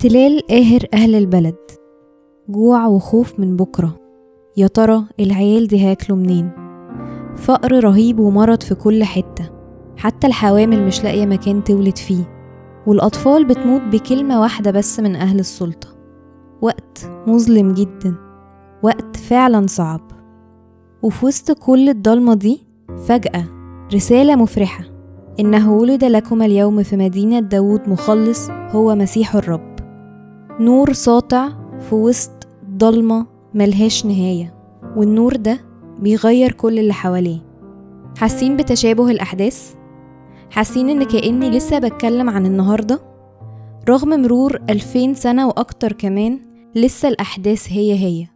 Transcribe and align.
احتلال 0.00 0.40
قاهر 0.50 0.80
أهل 0.94 1.14
البلد. 1.14 1.56
جوع 2.48 2.86
وخوف 2.86 3.40
من 3.40 3.56
بكرة. 3.56 3.96
يا 4.56 4.66
ترى 4.66 5.04
العيال 5.20 5.68
دي 5.68 5.80
هياكلوا 5.80 6.18
منين؟ 6.18 6.50
فقر 7.36 7.84
رهيب 7.84 8.18
ومرض 8.18 8.62
في 8.62 8.74
كل 8.74 9.04
حتة. 9.04 9.50
حتى 9.96 10.26
الحوامل 10.26 10.86
مش 10.86 11.04
لاقية 11.04 11.26
مكان 11.26 11.64
تولد 11.64 11.98
فيه. 11.98 12.24
والأطفال 12.86 13.44
بتموت 13.44 13.80
بكلمة 13.80 14.40
واحدة 14.40 14.70
بس 14.70 15.00
من 15.00 15.16
أهل 15.16 15.38
السلطة. 15.38 15.88
وقت 16.62 17.10
مظلم 17.26 17.74
جدا. 17.74 18.14
وقت 18.82 19.16
فعلا 19.16 19.66
صعب. 19.66 20.10
وفي 21.02 21.26
وسط 21.26 21.58
كل 21.58 21.88
الضلمة 21.88 22.34
دي 22.34 22.66
فجأة 23.06 23.44
رسالة 23.94 24.36
مفرحة. 24.36 24.84
إنه 25.40 25.72
ولد 25.72 26.04
لكم 26.04 26.42
اليوم 26.42 26.82
في 26.82 26.96
مدينة 26.96 27.40
داود 27.40 27.88
مخلص 27.88 28.50
هو 28.50 28.94
مسيح 28.94 29.36
الرب. 29.36 29.69
نور 30.60 30.92
ساطع 30.92 31.48
في 31.80 31.94
وسط 31.94 32.48
ضلمة 32.70 33.26
ملهاش 33.54 34.06
نهاية 34.06 34.54
والنور 34.96 35.36
ده 35.36 35.60
بيغير 35.98 36.52
كل 36.52 36.78
اللي 36.78 36.92
حواليه 36.92 37.38
حاسين 38.18 38.56
بتشابه 38.56 39.10
الأحداث؟ 39.10 39.74
حاسين 40.50 40.90
إن 40.90 41.02
كأني 41.04 41.50
لسه 41.50 41.78
بتكلم 41.78 42.30
عن 42.30 42.46
النهاردة؟ 42.46 43.00
رغم 43.88 44.08
مرور 44.08 44.60
ألفين 44.70 45.14
سنة 45.14 45.46
وأكتر 45.48 45.92
كمان 45.92 46.40
لسه 46.74 47.08
الأحداث 47.08 47.66
هي 47.72 47.94
هي 47.94 48.26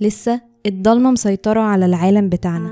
لسه 0.00 0.40
الضلمة 0.66 1.10
مسيطرة 1.10 1.60
على 1.60 1.86
العالم 1.86 2.28
بتاعنا 2.28 2.70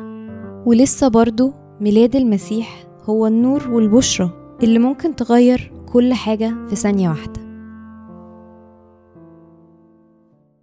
ولسه 0.66 1.08
برضو 1.08 1.52
ميلاد 1.80 2.16
المسيح 2.16 2.84
هو 3.04 3.26
النور 3.26 3.70
والبشرة 3.70 4.56
اللي 4.62 4.78
ممكن 4.78 5.16
تغير 5.16 5.72
كل 5.92 6.14
حاجة 6.14 6.54
في 6.68 6.76
ثانية 6.76 7.08
واحدة 7.08 7.49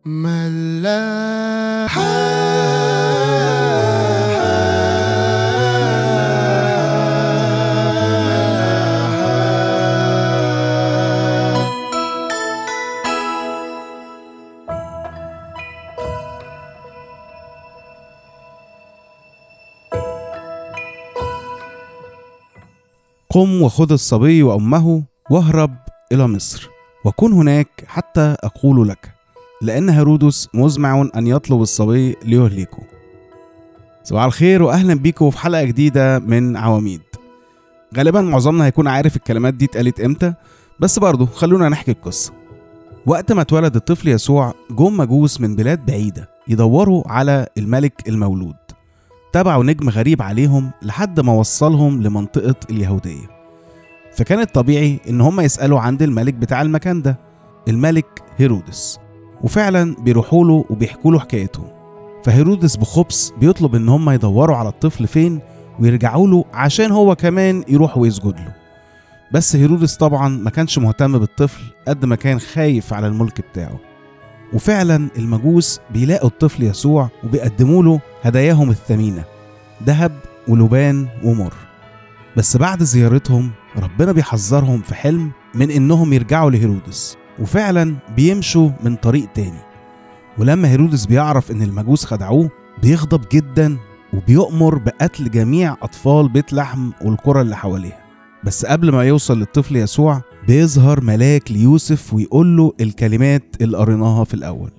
قم 0.08 0.25
وخذ 23.61 23.92
الصبي 23.92 24.44
وأمه 24.44 25.03
واهرب 25.30 25.75
إلى 26.11 26.27
مصر 26.27 26.69
وكن 27.05 27.33
هناك 27.33 27.83
حتى 27.88 28.36
أقول 28.44 28.89
لك. 28.89 29.16
لأن 29.61 29.89
هيرودس 29.89 30.50
مزمع 30.53 31.09
أن 31.16 31.27
يطلب 31.27 31.61
الصبي 31.61 32.16
ليهلكه. 32.25 32.83
صباح 34.03 34.23
الخير 34.23 34.64
وأهلا 34.64 34.94
بيكم 34.94 35.30
في 35.30 35.38
حلقة 35.38 35.64
جديدة 35.64 36.19
من 36.19 36.58
عواميد. 36.58 37.02
غالبا 37.97 38.22
معظمنا 38.22 38.66
هيكون 38.66 38.88
عارف 38.88 39.16
الكلمات 39.16 39.53
دي 39.53 39.66
اتقالت 39.66 39.99
إمتى 39.99 40.33
بس 40.80 40.99
برضه 40.99 41.25
خلونا 41.25 41.69
نحكي 41.69 41.91
القصة. 41.91 42.33
وقت 43.05 43.31
ما 43.31 43.41
اتولد 43.41 43.75
الطفل 43.75 44.08
يسوع 44.08 44.53
جم 44.72 44.97
مجوس 44.97 45.41
من 45.41 45.55
بلاد 45.55 45.86
بعيدة 45.86 46.30
يدوروا 46.47 47.03
على 47.08 47.47
الملك 47.58 48.08
المولود. 48.08 48.55
تبعوا 49.33 49.64
نجم 49.64 49.89
غريب 49.89 50.21
عليهم 50.21 50.71
لحد 50.81 51.20
ما 51.20 51.33
وصلهم 51.33 52.04
لمنطقة 52.04 52.55
اليهودية. 52.70 53.30
فكان 54.14 54.39
الطبيعي 54.39 54.99
إن 55.10 55.21
هم 55.21 55.39
يسألوا 55.42 55.80
عند 55.80 56.02
الملك 56.02 56.33
بتاع 56.33 56.61
المكان 56.61 57.02
ده 57.02 57.20
الملك 57.67 58.23
هيرودس. 58.37 58.99
وفعلا 59.43 59.95
بيروحوا 59.99 60.45
له 60.45 60.65
وبيحكوا 60.70 61.11
له 61.11 61.20
حكايتهم 61.20 61.67
فهيرودس 62.23 62.75
بخبث 62.75 63.30
بيطلب 63.30 63.75
إن 63.75 63.89
هم 63.89 64.09
يدوروا 64.09 64.55
على 64.55 64.70
الطفل 64.70 65.08
فين 65.08 65.39
ويرجعوا 65.80 66.27
له 66.27 66.45
عشان 66.53 66.92
هو 66.92 67.15
كمان 67.15 67.64
يروح 67.67 67.98
ويسجد 67.98 68.36
له. 68.39 68.55
بس 69.33 69.55
هيرودس 69.55 69.95
طبعا 69.95 70.30
ما 70.30 70.49
كانش 70.49 70.77
مهتم 70.77 71.17
بالطفل 71.17 71.61
قد 71.87 72.05
ما 72.05 72.15
كان 72.15 72.39
خايف 72.39 72.93
على 72.93 73.08
الملك 73.08 73.42
بتاعه. 73.42 73.80
وفعلا 74.53 75.09
المجوس 75.17 75.80
بيلاقوا 75.93 76.30
الطفل 76.30 76.64
يسوع 76.64 77.09
وبيقدموا 77.23 77.83
له 77.83 77.99
هداياهم 78.23 78.69
الثمينة 78.69 79.23
ذهب 79.83 80.11
ولبان 80.48 81.08
ومر. 81.23 81.54
بس 82.37 82.58
بعد 82.58 82.83
زيارتهم 82.83 83.52
ربنا 83.77 84.11
بيحذرهم 84.11 84.81
في 84.81 84.95
حلم 84.95 85.31
من 85.55 85.71
إنهم 85.71 86.14
يرجعوا 86.14 86.52
لهيرودس. 86.52 87.17
وفعلا 87.39 87.95
بيمشوا 88.15 88.70
من 88.83 88.95
طريق 88.95 89.31
تاني. 89.33 89.59
ولما 90.37 90.67
هيرودس 90.67 91.05
بيعرف 91.05 91.52
إن 91.52 91.61
المجوس 91.61 92.05
خدعوه 92.05 92.49
بيغضب 92.81 93.21
جدا 93.33 93.77
وبيؤمر 94.14 94.77
بقتل 94.77 95.31
جميع 95.31 95.73
أطفال 95.81 96.30
بيت 96.30 96.53
لحم 96.53 96.92
والقرى 97.02 97.42
اللي 97.42 97.55
حواليها. 97.55 97.99
بس 98.43 98.65
قبل 98.65 98.92
ما 98.92 99.03
يوصل 99.03 99.39
للطفل 99.39 99.75
يسوع 99.75 100.21
بيظهر 100.48 101.02
ملاك 101.02 101.52
ليوسف 101.52 102.14
ويقول 102.14 102.58
له 102.58 102.73
الكلمات 102.81 103.55
اللي 103.61 103.77
قريناها 103.77 104.23
في 104.23 104.33
الأول. 104.33 104.71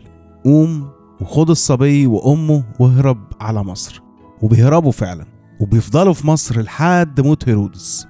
قوم 0.45 0.89
وخد 1.21 1.51
الصبي 1.51 2.07
وأمه 2.07 2.65
واهرب 2.79 3.19
على 3.41 3.65
مصر. 3.65 4.03
وبيهربوا 4.43 4.93
فعلا 4.93 5.27
وبيفضلوا 5.61 6.13
في 6.13 6.27
مصر 6.27 6.61
لحد 6.61 7.21
موت 7.21 7.49
هيرودس. 7.49 8.07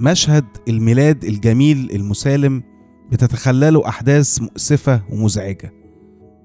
مشهد 0.00 0.44
الميلاد 0.68 1.24
الجميل 1.24 1.90
المسالم 1.94 2.62
بتتخلله 3.14 3.88
أحداث 3.88 4.42
مؤسفة 4.42 5.02
ومزعجة 5.10 5.72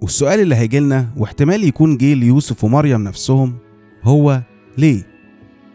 والسؤال 0.02 0.40
اللي 0.40 0.56
هيجيلنا 0.56 1.10
واحتمال 1.18 1.64
يكون 1.64 1.98
جه 1.98 2.14
ليوسف 2.14 2.64
ومريم 2.64 3.04
نفسهم 3.04 3.56
هو 4.04 4.42
ليه؟ 4.78 5.08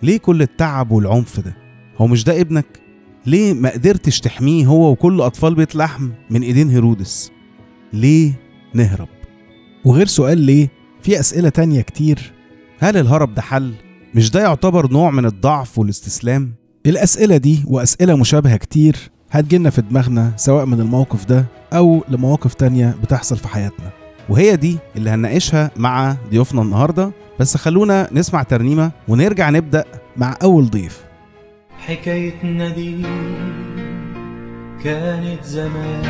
ليه 0.02 0.18
كل 0.18 0.42
التعب 0.42 0.90
والعنف 0.90 1.40
ده؟ 1.40 1.56
هو 1.98 2.06
مش 2.06 2.24
ده 2.24 2.40
ابنك؟ 2.40 2.66
ليه 3.26 3.52
ما 3.54 3.70
قدرتش 3.72 4.20
تحميه 4.20 4.66
هو 4.66 4.90
وكل 4.90 5.20
أطفال 5.20 5.54
بيت 5.54 5.76
لحم 5.76 6.10
من 6.30 6.42
إيدين 6.42 6.70
هيرودس؟ 6.70 7.30
ليه 7.92 8.32
نهرب؟ 8.74 9.08
وغير 9.84 10.06
سؤال 10.06 10.38
ليه 10.38 10.68
في 11.02 11.20
أسئلة 11.20 11.48
تانية 11.48 11.80
كتير 11.80 12.32
هل 12.78 12.96
الهرب 12.96 13.34
ده 13.34 13.42
حل؟ 13.42 13.74
مش 14.14 14.30
ده 14.30 14.40
يعتبر 14.40 14.92
نوع 14.92 15.10
من 15.10 15.26
الضعف 15.26 15.78
والاستسلام؟ 15.78 16.54
الأسئلة 16.86 17.36
دي 17.36 17.64
وأسئلة 17.66 18.16
مشابهة 18.16 18.56
كتير 18.56 18.96
هتجيلنا 19.34 19.70
في 19.70 19.82
دماغنا 19.82 20.32
سواء 20.36 20.64
من 20.64 20.80
الموقف 20.80 21.24
ده 21.24 21.44
أو 21.72 22.04
لمواقف 22.08 22.54
تانية 22.54 22.94
بتحصل 23.02 23.36
في 23.36 23.48
حياتنا. 23.48 23.90
وهي 24.28 24.56
دي 24.56 24.78
اللي 24.96 25.10
هنناقشها 25.10 25.70
مع 25.76 26.16
ضيوفنا 26.30 26.62
النهاردة. 26.62 27.10
بس 27.40 27.56
خلونا 27.56 28.08
نسمع 28.12 28.42
ترنيمة 28.42 28.90
ونرجع 29.08 29.50
نبدأ 29.50 29.84
مع 30.16 30.36
أول 30.42 30.70
ضيف. 30.70 31.04
حكايتنا 31.78 32.68
دي 32.68 33.02
كانت 34.84 35.44
زمان 35.44 36.02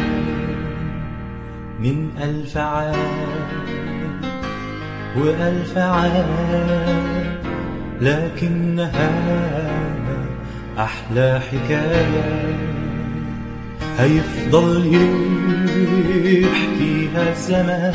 من 1.80 2.08
ألف 2.22 2.56
عام 2.56 2.96
وألف 5.16 5.78
عام 5.78 6.26
لكنها 8.00 9.10
أحلى 10.78 11.40
حكاية. 11.40 12.83
هيفضل 13.98 14.86
يحكيها 16.24 17.32
الزمان 17.32 17.92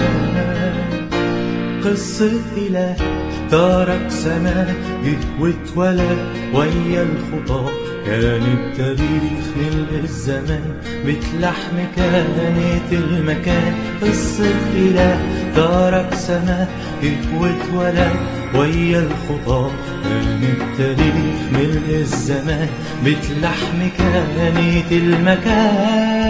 قصة 1.85 2.31
إله 2.57 2.95
ترك 3.51 4.05
سنة 4.09 4.75
جه 5.05 5.17
واتولد 5.41 6.17
ويا 6.53 7.03
الخطى 7.03 7.69
كان 8.05 8.41
التاريخ 8.57 9.39
خلق 9.55 9.99
الزمان 10.03 10.73
بتلحم 11.05 11.77
كانت 11.95 12.91
المكان. 12.91 13.73
قصة 14.01 14.55
إله 14.75 15.19
ترك 15.55 16.13
سنة 16.13 16.67
جه 17.03 17.39
واتولد 17.39 18.38
ويا 18.55 18.99
الخطى 18.99 19.71
كان 20.03 20.43
التاريخ 20.43 21.39
ملء 21.53 21.89
الزمان 22.01 22.69
بتلحم 23.05 23.79
كانت 23.97 24.91
المكان. 24.91 26.29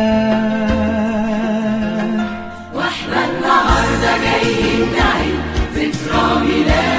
وإحنا 2.74 3.19
النهارده 3.30 4.12
جايين 4.24 4.88
نعيد 4.98 5.39
ذكرى 5.75 6.25
ميلادك 6.44 6.98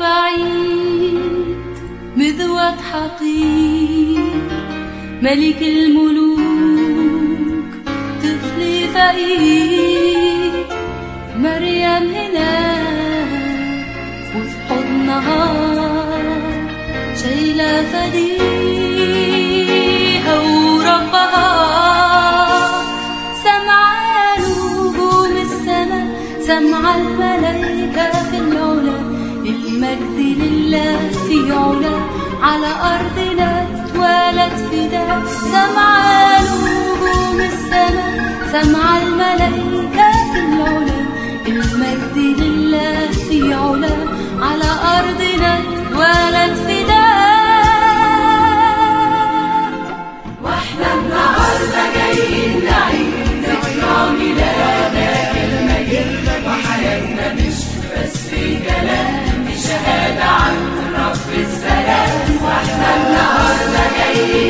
بعيد 0.00 0.66
حقير 2.92 4.20
ملك 5.22 5.62
الملوك 5.62 6.40
طفلي 8.22 8.88
فقير. 8.94 10.66
مريم 11.36 12.04
هناك 12.16 12.75
فديها 19.06 20.36
وربها 20.40 21.50
سمع 23.44 23.82
نجوم 24.38 25.34
السما 25.46 26.02
سمع 26.40 26.82
الملايكة 26.94 28.06
في 28.30 28.36
العلا 28.38 28.98
المجد 29.46 30.18
لله 30.42 30.98
في 31.28 31.36
علا 31.52 31.96
على 32.42 32.70
أرضنا 32.94 33.50
اتولد 33.62 34.54
فدا. 34.70 35.06
سمع 35.52 35.90
نجوم 36.40 37.38
السما 37.40 38.06
سمع 38.52 38.86
الملايكة 39.02 40.08
في 40.32 40.38
العلا 40.48 41.00
المجد 41.48 42.16
لله 42.40 42.98
في 43.28 43.38
علا 43.54 43.94
على 44.40 44.70
أرضنا 44.98 45.52
اتولد 45.58 46.54
فدا. 46.66 46.75
ذكرى 53.96 54.18
ميلادك 54.18 55.36
المجيد 55.48 56.28
وحياتنا 56.46 57.32
مش 57.34 57.54
بس 57.92 58.30
كلام 58.68 59.46
شهادة 59.64 60.24
عن 60.24 60.56
رب 60.94 61.32
السلام 61.40 62.44
وإحنا 62.44 62.96
النهارده 62.96 63.84
جايين 63.98 64.45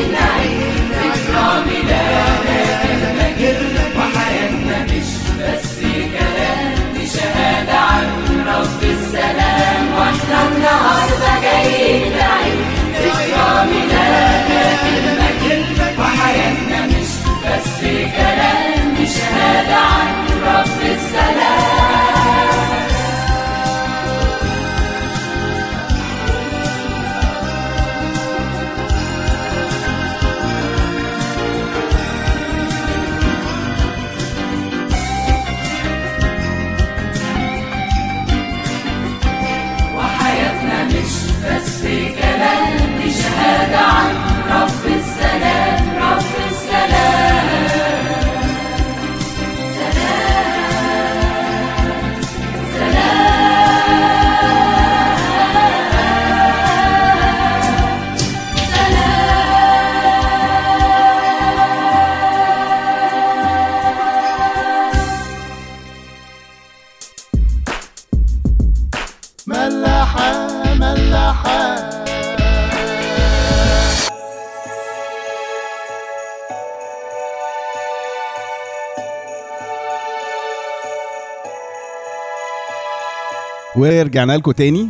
ورجعنا 83.76 84.32
لكم 84.37 84.50
تاني. 84.52 84.88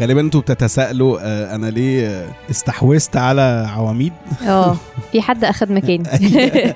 غالبا 0.00 0.20
أنتوا 0.20 0.40
بتتساءلوا 0.40 1.18
آه، 1.22 1.54
أنا 1.54 1.66
ليه 1.66 2.06
آه، 2.08 2.28
استحوذت 2.50 3.16
على 3.16 3.66
عواميد؟ 3.76 4.12
آه 4.46 4.76
في 5.12 5.20
حد 5.22 5.44
أخد 5.44 5.72
مكاني. 5.72 6.02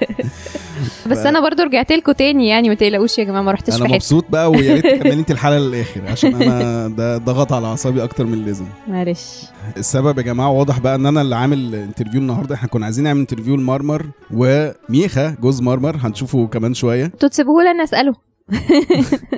بس 1.11 1.19
أنا 1.19 1.41
برضو 1.41 1.63
رجعت 1.63 1.93
لكم 1.93 2.13
تاني 2.13 2.49
يعني 2.49 2.69
ما 2.69 2.75
تقلقوش 2.75 3.19
يا 3.19 3.25
جماعة 3.25 3.43
ما 3.43 3.53
رحتش 3.53 3.69
أنا 3.75 3.79
في 3.79 3.85
حتة. 3.85 3.95
مبسوط 3.95 4.25
بقى 4.31 4.51
ويا 4.51 4.75
ريت 4.75 4.87
تكملي 4.87 5.13
انت 5.15 5.31
الحلقة 5.31 5.59
للآخر 5.59 6.01
عشان 6.09 6.43
أنا 6.43 6.89
ده 6.89 7.17
ضغط 7.19 7.53
على 7.53 7.67
أعصابي 7.67 8.05
أكتر 8.05 8.27
من 8.27 8.35
اللازم 8.35 8.65
معلش. 8.89 9.43
السبب 9.77 10.19
يا 10.19 10.23
جماعة 10.23 10.51
واضح 10.51 10.79
بقى 10.79 10.95
إن 10.95 11.07
أنا 11.07 11.21
اللي 11.23 11.37
عامل 11.37 11.75
interview 11.75 12.21
النهارده. 12.21 12.55
إحنا 12.55 12.69
كنا 12.69 12.85
عايزين 12.85 13.05
نعمل 13.05 13.21
interview 13.21 13.57
لمرمر 13.57 14.07
وميخا 14.35 15.37
جوز 15.41 15.63
مرمر 15.63 15.97
هنشوفه 16.01 16.47
كمان 16.47 16.75
شوية. 16.75 17.05
أنتوا 17.05 17.29
تسيبوه 17.29 17.63
لنا 17.65 17.85
أسأله. 17.85 18.15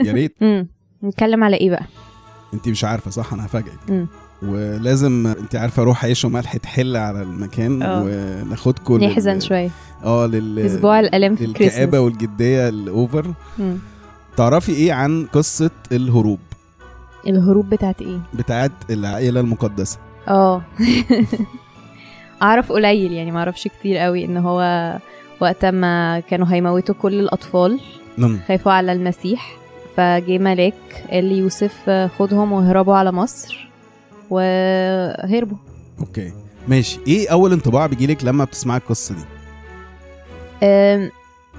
يا 0.05 0.12
ريت. 0.12 0.37
نتكلم 1.04 1.44
على 1.44 1.56
إيه 1.56 1.70
بقى؟ 1.70 1.84
انت 2.54 2.69
مش 2.69 2.84
عارفة 2.84 3.10
صح؟ 3.10 3.32
أنا 3.32 3.46
هفاجئك. 3.46 4.06
ولازم 4.43 5.26
انت 5.26 5.56
عارفة 5.56 5.82
روح 5.82 6.04
عيش 6.04 6.25
وملح 6.25 6.56
تحل 6.56 6.96
على 6.96 7.22
المكان 7.22 7.82
آه. 7.82 8.02
وناخدكم 8.06 8.96
لل- 8.99 9.08
نحزن 9.10 9.40
شوية. 9.40 9.70
آه 10.04 10.26
لل 10.26 10.58
أسبوع 10.58 11.00
الالام 11.00 11.37
في 11.37 11.44
والجدية 12.00 12.69
الأوفر. 12.69 13.32
مم. 13.59 13.78
تعرفي 14.37 14.73
إيه 14.73 14.92
عن 14.92 15.26
قصة 15.32 15.71
الهروب؟ 15.92 16.38
الهروب 17.26 17.71
بتاعت 17.71 18.02
إيه؟ 18.02 18.18
بتاعت 18.35 18.73
العائلة 18.90 19.40
المقدسة. 19.40 19.99
آه. 20.28 20.62
أعرف 22.42 22.73
قليل 22.73 23.12
يعني 23.12 23.30
ما 23.30 23.38
أعرفش 23.38 23.68
كتير 23.68 23.97
قوي 23.99 24.25
إن 24.25 24.37
هو 24.37 24.92
وقت 25.40 25.64
ما 25.64 26.21
كانوا 26.21 26.47
هيموتوا 26.50 26.94
كل 26.94 27.21
الأطفال 27.21 27.80
نعم. 28.18 28.38
خافوا 28.49 28.73
على 28.73 28.92
المسيح. 28.92 29.56
فجه 29.96 30.38
ملاك 30.38 30.75
قال 31.11 31.25
ليوسف 31.25 31.90
خدهم 32.18 32.52
واهربوا 32.52 32.94
على 32.94 33.12
مصر 33.12 33.68
وهربوا. 34.30 35.56
أوكي. 36.00 36.32
ماشي. 36.68 37.00
إيه 37.06 37.32
أول 37.32 37.52
انطباع 37.52 37.87
بيجيلك 37.87 38.25
لما 38.25 38.44
بتسمعي 38.44 38.78
القصة 38.78 39.14
دي؟ 39.14 39.25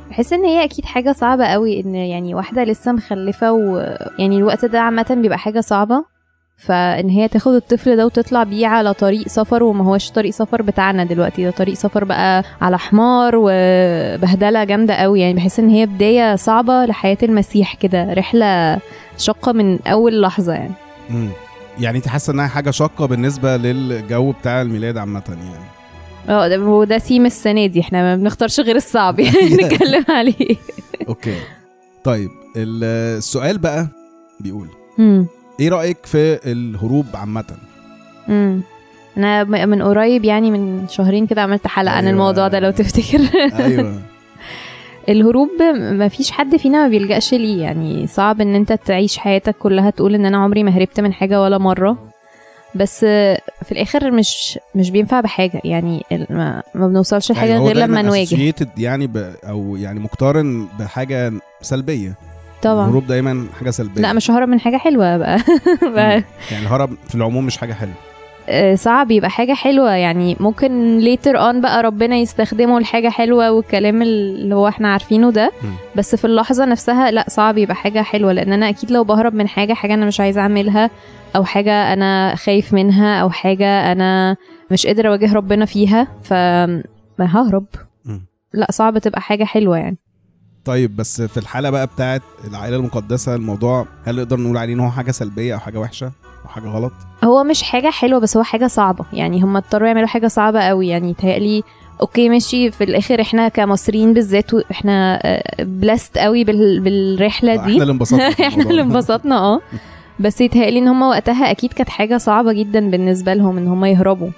بحس 0.10 0.34
إن 0.34 0.44
هي 0.46 0.64
أكيد 0.64 0.86
حاجة 0.86 1.12
صعبة 1.12 1.46
قوي 1.46 1.80
إن 1.80 1.96
يعني 1.96 2.36
واحدة 2.36 2.64
لسه 2.64 2.92
مخلفة 2.92 3.52
ويعني 3.52 4.38
الوقت 4.38 4.66
ده 4.66 4.80
عامة 4.80 5.18
بيبقى 5.22 5.38
حاجة 5.38 5.60
صعبة. 5.60 6.13
فإن 6.58 7.10
هي 7.10 7.28
تاخد 7.28 7.54
الطفل 7.54 7.96
ده 7.96 8.06
وتطلع 8.06 8.44
بيه 8.44 8.68
على 8.68 8.94
طريق 8.94 9.28
سفر 9.28 9.64
وما 9.64 9.86
هوش 9.86 10.10
طريق 10.12 10.32
سفر 10.32 10.62
بتاعنا 10.62 11.04
دلوقتي 11.04 11.44
ده 11.44 11.52
طريق 11.52 11.74
سفر 11.74 12.04
بقى 12.04 12.44
على 12.62 12.78
حمار 12.80 13.34
وبهدلة 13.36 14.64
جامدة 14.64 14.94
قوي. 14.94 15.20
يعني 15.20 15.34
بحس 15.34 15.60
إن 15.60 15.70
هي 15.70 15.86
بداية 15.86 16.36
صعبة 16.36 16.86
لحياة 16.86 17.18
المسيح 17.24 17.76
كده 17.76 18.14
رحلة 18.14 18.80
شاقة 19.18 19.52
من 19.52 19.80
أول 19.88 20.22
لحظة 20.22 20.54
يعني. 20.54 20.74
مم. 21.10 21.30
يعني 21.80 21.98
أنت 21.98 22.08
حاسة 22.08 22.34
إنها 22.34 22.48
حاجة 22.48 22.72
شاقة 22.72 23.06
بالنسبة 23.06 23.58
للجو 23.58 24.32
بتاع 24.32 24.62
الميلاد 24.62 24.98
عامة 24.98 25.24
يعني؟ 25.30 25.66
آه 26.30 26.48
ده 26.48 26.58
هو 26.58 26.84
ده 26.84 26.98
سيم 26.98 27.26
السنة 27.26 27.66
دي 27.66 27.82
إحنا 27.82 28.02
ما 28.02 28.16
بنختارش 28.16 28.60
غير 28.60 28.76
الصعب 28.76 29.20
يعني 29.20 29.50
نتكلم 29.64 30.06
عليه. 30.10 30.56
okay. 31.08 31.36
طيب 32.04 32.30
ال- 32.58 32.84
السؤال 33.18 33.58
بقى 33.58 33.88
بيقول 34.40 34.68
مم. 34.98 35.28
إيه 35.60 35.70
رأيك 35.70 36.06
في 36.06 36.52
الهروب 36.52 37.06
عامة؟ 37.14 37.46
امم 38.30 38.62
أنا 39.18 39.44
من 39.66 39.82
قريب 39.82 40.26
يعني 40.26 40.52
من 40.52 40.88
شهرين 40.88 41.28
كده 41.28 41.42
عملت 41.42 41.68
حلقة 41.68 41.94
عن 41.94 42.04
أيوة. 42.04 42.12
الموضوع 42.12 42.48
ده 42.48 42.60
لو 42.60 42.72
تفتكر. 42.72 43.20
أيوه. 43.60 44.02
الهروب 45.10 45.50
ما 45.92 46.08
فيش 46.08 46.32
حد 46.32 46.56
فينا 46.58 46.84
ما 46.84 46.88
بيلجأش 46.88 47.34
ليه. 47.34 47.62
يعني 47.62 48.08
صعب 48.08 48.42
إن 48.42 48.56
أنت 48.56 48.74
تعيش 48.74 49.18
حياتك 49.18 49.56
كلها 49.58 49.90
تقول 49.90 50.16
إن 50.16 50.26
أنا 50.26 50.38
عمري 50.38 50.64
ما 50.64 50.72
هربت 50.72 51.00
من 51.00 51.14
حاجة 51.14 51.42
ولا 51.42 51.58
مرة. 51.58 51.98
بس 52.76 53.00
في 53.66 53.72
الآخر 53.72 54.12
مش 54.12 54.60
مش 54.76 54.92
بينفع 54.92 55.22
بحاجة. 55.22 55.62
يعني 55.64 56.04
ما, 56.12 56.64
ما 56.76 56.88
بنوصلش 56.88 57.32
لحاجة 57.32 57.58
هو 57.58 57.68
غير 57.68 57.78
لما 57.78 58.02
نواجه. 58.02 58.54
يعني 58.78 59.08
ب... 59.08 59.18
أو 59.44 59.76
يعني 59.76 60.00
مقترن 60.00 60.68
بحاجة 60.80 61.34
سلبية. 61.62 62.16
طبعا. 62.64 62.86
الهروب 62.86 63.08
دايما 63.08 63.48
حاجة 63.60 63.70
سلبية. 63.70 64.02
لا 64.02 64.14
مش 64.14 64.32
ههرب 64.32 64.48
من 64.50 64.60
حاجة 64.60 64.78
حلوة 64.78 65.18
بقى, 65.18 65.38
بقى. 65.96 66.24
يعني 66.52 66.64
الهرب 66.66 66.90
في 67.08 67.16
العموم 67.16 67.46
مش 67.46 67.58
حاجة 67.58 67.74
حلوة. 67.74 67.94
آه، 68.50 68.76
صعب 68.76 69.12
يبقى 69.12 69.30
حاجة 69.30 69.54
حلوة. 69.54 69.92
يعني 69.92 70.38
ممكن 70.40 71.02
later 71.02 71.36
on 71.36 71.56
بقى 71.62 71.84
ربنا 71.84 72.16
يستخدمه 72.16 72.80
لحاجة 72.80 73.10
حلوة 73.10 73.52
والكلام 73.52 74.02
اللي 74.02 74.56
هو 74.56 74.68
إحنا 74.68 74.94
عارفينه 74.94 75.32
ده. 75.32 75.52
بس 75.96 76.16
في 76.16 76.26
اللحظة 76.26 76.66
نفسها 76.66 77.12
لا 77.12 77.26
صعب 77.30 77.58
يبقى 77.58 77.76
حاجة 77.76 78.02
حلوة. 78.02 78.32
لأن 78.34 78.54
أنا 78.54 78.70
أكيد 78.70 78.92
لو 78.92 79.04
بهرب 79.04 79.34
من 79.34 79.48
حاجة 79.48 79.74
حاجة 79.74 79.94
أنا 79.94 80.06
مش 80.06 80.20
عايزة 80.20 80.42
أعملها 80.42 80.90
أو 81.36 81.44
حاجة 81.44 81.94
أنا 81.94 82.36
خايف 82.36 82.74
منها 82.74 83.22
أو 83.22 83.30
حاجة 83.30 83.92
أنا 83.92 84.36
مش 84.72 84.88
قادرة 84.88 85.08
أواجه 85.10 85.34
ربنا 85.34 85.66
فيها 85.66 86.08
ف 86.24 86.34
ههرب. 87.20 87.66
لا 88.54 88.68
صعب 88.72 88.98
تبقى 88.98 89.22
حاجة 89.22 89.44
حلوة 89.44 89.78
يعني. 89.78 89.98
طيب 90.66 90.96
بس 90.96 91.22
في 91.22 91.38
الحالة 91.38 91.70
بقى 91.70 91.88
بتاعت 91.88 92.22
العائلة 92.48 92.78
المقدسة 92.78 93.36
الموضوع 93.36 93.86
هل 94.06 94.16
نقدر 94.16 94.40
نقول 94.40 94.58
عليه 94.58 94.74
إن 94.74 94.80
هو 94.80 94.92
حاجة 94.92 95.12
سلبية 95.12 95.54
أو 95.54 95.60
حاجة 95.60 95.78
وحشة 95.80 96.12
أو 96.46 96.50
حاجة 96.50 96.68
غلط؟ 96.68 96.92
هو 97.24 97.44
مش 97.44 97.64
حاجة 97.64 97.90
حلوة 97.90 98.20
بس 98.20 98.38
هو 98.38 98.44
حاجة 98.44 98.68
صعبة. 98.68 99.06
يعني 99.14 99.42
هم 99.42 99.58
اضطروا 99.58 99.88
يعملوا 99.88 100.08
حاجة 100.08 100.28
صعبة 100.28 100.62
قوي. 100.62 100.88
يعني 100.88 101.14
تهيألي 101.14 101.64
okay 102.02 102.30
ماشي 102.30 102.72
في 102.72 102.84
الآخر 102.84 103.22
إحنا 103.22 103.48
كمصريين 103.48 104.14
بالذات 104.14 104.54
إحنا 104.72 105.22
blessed 105.60 106.18
قوي 106.18 106.44
بال... 106.44 106.80
بالرحلة 106.80 107.56
دي. 107.56 107.62
إحنا 107.62 107.82
اللي 107.82 107.92
انبسطنا 107.92 108.28
إحنا 108.48 108.64
اللي. 108.70 108.82
انبسطنا 108.82 109.38
آه. 109.38 109.60
بس 110.20 110.42
يتهيألي 110.42 110.80
إن 110.80 110.88
هم 110.88 111.02
وقتها 111.02 111.52
أكيد 111.52 111.74
كانت 111.74 111.90
حاجة 111.90 112.18
صعبة 112.18 112.54
جدا 112.54 112.90
بالنسبة 112.90 113.34
لهم 113.34 113.58
إن 113.58 113.68
هم 113.68 113.86
يهربوا. 113.86 114.30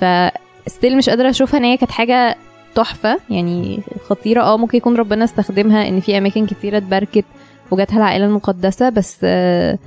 ف 0.00 0.16
still 0.16 0.96
مش 0.96 1.08
قادرة 1.10 1.30
أشوفها 1.30 1.58
إن 1.60 1.64
هي 1.64 1.76
كانت 1.76 1.90
حاجة 1.92 2.36
تحفة 2.76 3.18
يعني 3.30 3.80
خطيرة. 4.08 4.42
آه 4.42 4.56
ممكن 4.56 4.78
يكون 4.78 4.96
ربنا 4.96 5.24
استخدمها 5.24 5.88
إن 5.88 6.00
في 6.00 6.18
أماكن 6.18 6.46
كتيرة 6.46 6.76
اتباركت 6.76 7.24
وجاتها 7.70 7.96
العائلة 7.96 8.24
المقدسة 8.24 8.88
بس 8.88 9.16
آه، 9.24 9.78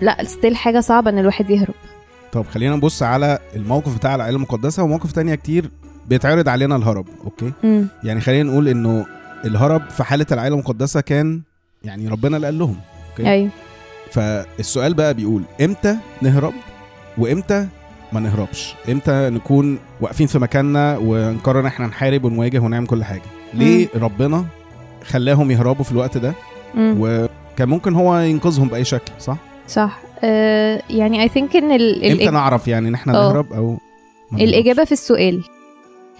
لا 0.00 0.24
still 0.24 0.56
حاجة 0.56 0.80
صعبة 0.80 1.10
إن 1.10 1.18
الواحد 1.18 1.50
يهرب. 1.50 1.74
طب 2.32 2.44
خلينا 2.46 2.76
نبص 2.76 3.02
على 3.02 3.38
الموقف 3.56 3.96
بتاع 3.96 4.14
العائلة 4.14 4.36
المقدسة 4.36 4.82
ومواقف 4.82 5.12
تانية 5.12 5.34
كتير 5.34 5.70
بيتعرض 6.06 6.48
علينا 6.48 6.76
الهرب 6.76 7.06
okay؟ 7.24 7.52
مم. 7.64 7.88
يعني 8.04 8.20
خلينا 8.20 8.50
نقول 8.50 8.68
إنه 8.68 9.06
الهرب 9.44 9.90
في 9.90 10.04
حالة 10.04 10.26
العائلة 10.32 10.54
المقدسة 10.54 11.00
كان 11.00 11.42
يعني 11.84 12.08
ربنا 12.08 12.36
اللي 12.36 12.46
قال 12.46 12.58
لهم 12.58 12.76
okay؟ 13.10 13.30
أيوه. 13.30 13.50
فالسؤال 14.10 14.94
بقى 14.94 15.14
بيقول 15.14 15.42
إمتى 15.60 15.96
نهرب؟ 16.22 16.52
وإمتى 17.18 17.68
ما 18.12 18.20
نهربش. 18.20 18.74
إمتى 18.88 19.30
نكون 19.30 19.78
واقفين 20.00 20.26
في 20.26 20.38
مكاننا 20.38 20.98
ونقرر 21.02 21.60
إن 21.60 21.66
إحنا 21.66 21.86
نحارب 21.86 22.24
ونواجه 22.24 22.58
ونعمل 22.58 22.86
كل 22.86 23.04
حاجة؟ 23.04 23.22
ليه 23.54 23.88
ربنا 23.96 24.44
خلاهم 25.04 25.50
يهربوا 25.50 25.84
في 25.84 25.92
الوقت 25.92 26.18
ده؟ 26.18 26.34
مم. 26.74 26.96
وكان 27.00 27.68
ممكن 27.68 27.94
هو 27.94 28.18
ينقذهم 28.18 28.68
بأي 28.68 28.84
شكل 28.84 29.12
صح؟ 29.18 29.36
صح. 29.68 29.98
آه 30.24 30.82
يعني 30.90 31.22
اي 31.22 31.28
ثينك 31.28 31.56
إن 31.56 31.72
ال 31.72 32.04
إمتى 32.04 32.30
نعرف 32.30 32.68
يعني 32.68 32.88
إن 32.88 32.94
إحنا 32.94 33.12
آه. 33.18 33.28
نهرب 33.28 33.52
أو 33.52 33.76
ما 34.30 34.40
الإجابة 34.40 34.84
في 34.84 34.92
السؤال. 34.92 35.42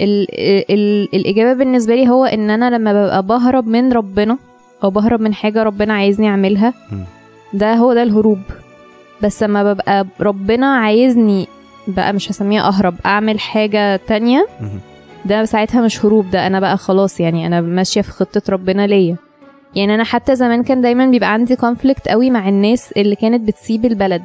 ال 0.01 0.27
ال 0.71 1.09
الإجابة 1.15 1.53
بالنسبة 1.59 1.95
لي 1.95 2.09
هو 2.09 2.25
إن 2.25 2.51
أنا 2.51 2.71
لما 2.77 2.93
ببقى 2.93 3.23
بهرب 3.23 3.67
من 3.67 3.93
ربنا 3.93 4.39
أو 4.85 4.91
بهرب 4.91 5.21
من 5.21 5.35
حاجة 5.35 5.63
ربنا 5.63 5.95
عايزني 5.95 6.29
أعملها 6.29 6.75
مم. 6.93 7.05
ده 7.53 7.75
هو 7.75 7.95
ده 7.95 8.03
الهروب. 8.03 8.39
بس 9.23 9.43
لما 9.43 9.73
ببقى 9.73 10.07
ربنا 10.21 10.75
عايزني 10.77 11.49
بقى 11.89 12.13
مش 12.13 12.31
هسميها 12.31 12.69
أهرب 12.69 12.95
أعمل 13.07 13.41
حاجة 13.41 13.97
تانية. 13.97 14.47
ده 15.25 15.45
ساعتها 15.45 15.81
مش 15.81 16.05
هروب 16.05 16.31
ده 16.31 16.47
أنا 16.47 16.61
بقى 16.61 16.77
خلاص 16.77 17.21
يعني 17.21 17.47
أنا 17.47 17.61
ماشية 17.61 18.01
في 18.01 18.11
خطة 18.11 18.43
ربنا 18.49 18.87
ليا. 18.87 19.17
يعني 19.75 19.95
أنا 19.95 20.05
حتى 20.05 20.35
زمان 20.37 20.63
كان 20.63 20.81
دايما 20.81 21.07
بيبقى 21.07 21.33
عندي 21.33 21.57
conflict 21.57 22.09
قوي 22.09 22.31
مع 22.31 22.49
الناس 22.49 22.93
اللي 22.97 23.17
كانت 23.17 23.49
بتسيب 23.49 23.85
البلد. 23.85 24.23